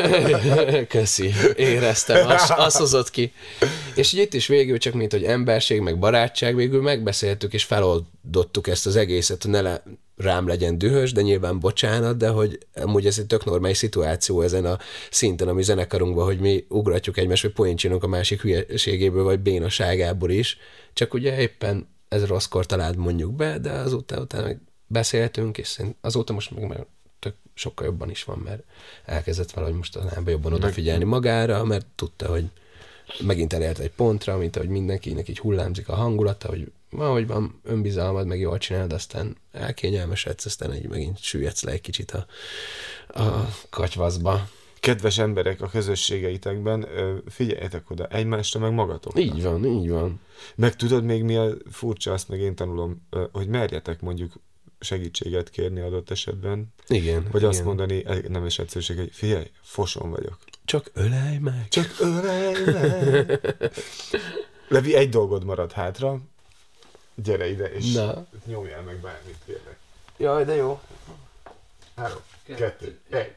Köszi, 0.88 1.30
éreztem, 1.56 2.28
azt, 2.28 2.50
azt 2.50 2.76
hozott 2.76 3.10
ki. 3.10 3.32
És 3.94 4.12
így 4.12 4.20
itt 4.20 4.34
is 4.34 4.46
végül 4.46 4.78
csak, 4.78 4.94
mint 4.94 5.12
hogy 5.12 5.24
emberség, 5.24 5.80
meg 5.80 5.98
barátság, 5.98 6.56
végül 6.56 6.82
megbeszéltük, 6.82 7.52
és 7.52 7.64
feloldottuk 7.64 8.66
ezt 8.66 8.86
az 8.86 8.96
egészet, 8.96 9.42
hogy 9.42 9.50
ne, 9.50 9.60
le, 9.60 9.82
rám 10.16 10.46
legyen 10.46 10.78
dühös, 10.78 11.12
de 11.12 11.20
nyilván 11.20 11.60
bocsánat, 11.60 12.16
de 12.16 12.28
hogy 12.28 12.58
amúgy 12.74 13.06
ez 13.06 13.18
egy 13.18 13.26
tök 13.26 13.44
normális 13.44 13.76
szituáció 13.76 14.40
ezen 14.40 14.64
a 14.64 14.78
szinten, 15.10 15.48
ami 15.48 15.62
zenekarunkban, 15.62 16.24
hogy 16.24 16.38
mi 16.38 16.64
ugratjuk 16.68 17.16
egymást, 17.16 17.42
vagy 17.42 17.52
poént 17.52 17.84
a 17.84 18.06
másik 18.06 18.40
hülyeségéből, 18.40 19.24
vagy 19.24 19.40
bénaságából 19.40 20.30
is, 20.30 20.58
csak 20.92 21.14
ugye 21.14 21.40
éppen 21.40 21.88
ez 22.08 22.26
rosszkor 22.26 22.66
talált 22.66 22.96
mondjuk 22.96 23.32
be, 23.32 23.58
de 23.58 23.70
azóta 23.70 24.20
utána 24.20 24.44
meg 24.44 24.60
beszéltünk, 24.86 25.58
és 25.58 25.80
azóta 26.00 26.32
most 26.32 26.50
meg 26.50 26.68
már 26.68 26.86
tök 27.18 27.34
sokkal 27.54 27.86
jobban 27.86 28.10
is 28.10 28.24
van, 28.24 28.38
mert 28.38 28.62
elkezdett 29.04 29.50
valahogy 29.50 29.76
mostanában 29.76 30.30
jobban 30.30 30.52
odafigyelni 30.52 31.04
magára, 31.04 31.64
mert 31.64 31.86
tudta, 31.94 32.26
hogy 32.26 32.44
megint 33.20 33.52
elért 33.52 33.78
egy 33.78 33.90
pontra, 33.90 34.36
mint 34.36 34.56
ahogy 34.56 34.68
mindenkinek 34.68 35.28
így 35.28 35.38
hullámzik 35.38 35.88
a 35.88 35.94
hangulata, 35.94 36.48
hogy 36.48 36.72
ahogy 37.00 37.26
van 37.26 37.60
önbizalmad, 37.62 38.26
meg 38.26 38.40
jól 38.40 38.58
csinálod, 38.58 38.92
aztán 38.92 39.36
elkényelmesedsz, 39.52 40.44
aztán 40.44 40.70
egy 40.70 40.88
megint 40.88 41.22
süllyedsz 41.22 41.62
le 41.62 41.72
egy 41.72 41.80
kicsit 41.80 42.10
a, 42.10 42.26
a 43.20 43.48
katyvaszba. 43.70 44.48
Kedves 44.80 45.18
emberek 45.18 45.60
a 45.60 45.68
közösségeitekben, 45.68 46.86
figyeljetek 47.26 47.90
oda 47.90 48.06
egymásra, 48.06 48.60
meg 48.60 48.72
magatokra. 48.72 49.20
Így 49.20 49.42
van, 49.42 49.64
így 49.64 49.90
van. 49.90 50.20
Meg 50.56 50.76
tudod 50.76 51.04
még 51.04 51.22
mi 51.22 51.36
a 51.36 51.54
furcsa, 51.70 52.12
azt 52.12 52.28
meg 52.28 52.40
én 52.40 52.54
tanulom, 52.54 53.06
hogy 53.32 53.48
merjetek 53.48 54.00
mondjuk 54.00 54.32
segítséget 54.80 55.50
kérni 55.50 55.80
adott 55.80 56.10
esetben. 56.10 56.74
Igen. 56.86 57.22
Vagy 57.22 57.40
igen. 57.40 57.48
azt 57.48 57.64
mondani, 57.64 58.04
nem 58.28 58.46
is 58.46 58.58
egyszerűség, 58.58 58.96
hogy 58.96 59.10
figyelj, 59.12 59.50
foson 59.62 60.10
vagyok. 60.10 60.38
Csak 60.64 60.90
ölej 60.94 61.38
meg. 61.38 61.68
Csak 61.68 61.94
ölej 62.00 62.52
meg. 62.64 63.40
Levi, 64.68 64.94
egy 64.94 65.08
dolgod 65.08 65.44
marad 65.44 65.72
hátra, 65.72 66.20
Gyere 67.14 67.48
ide, 67.48 67.72
és 67.72 67.92
Na. 67.92 68.26
nyomjál 68.46 68.82
meg 68.82 68.96
bármit, 68.96 69.36
kérlek. 69.44 69.78
Jaj, 70.16 70.44
de 70.44 70.54
jó. 70.54 70.80
Három, 71.96 72.18
kettő, 72.44 72.58
kettő 72.58 73.00
egy. 73.10 73.34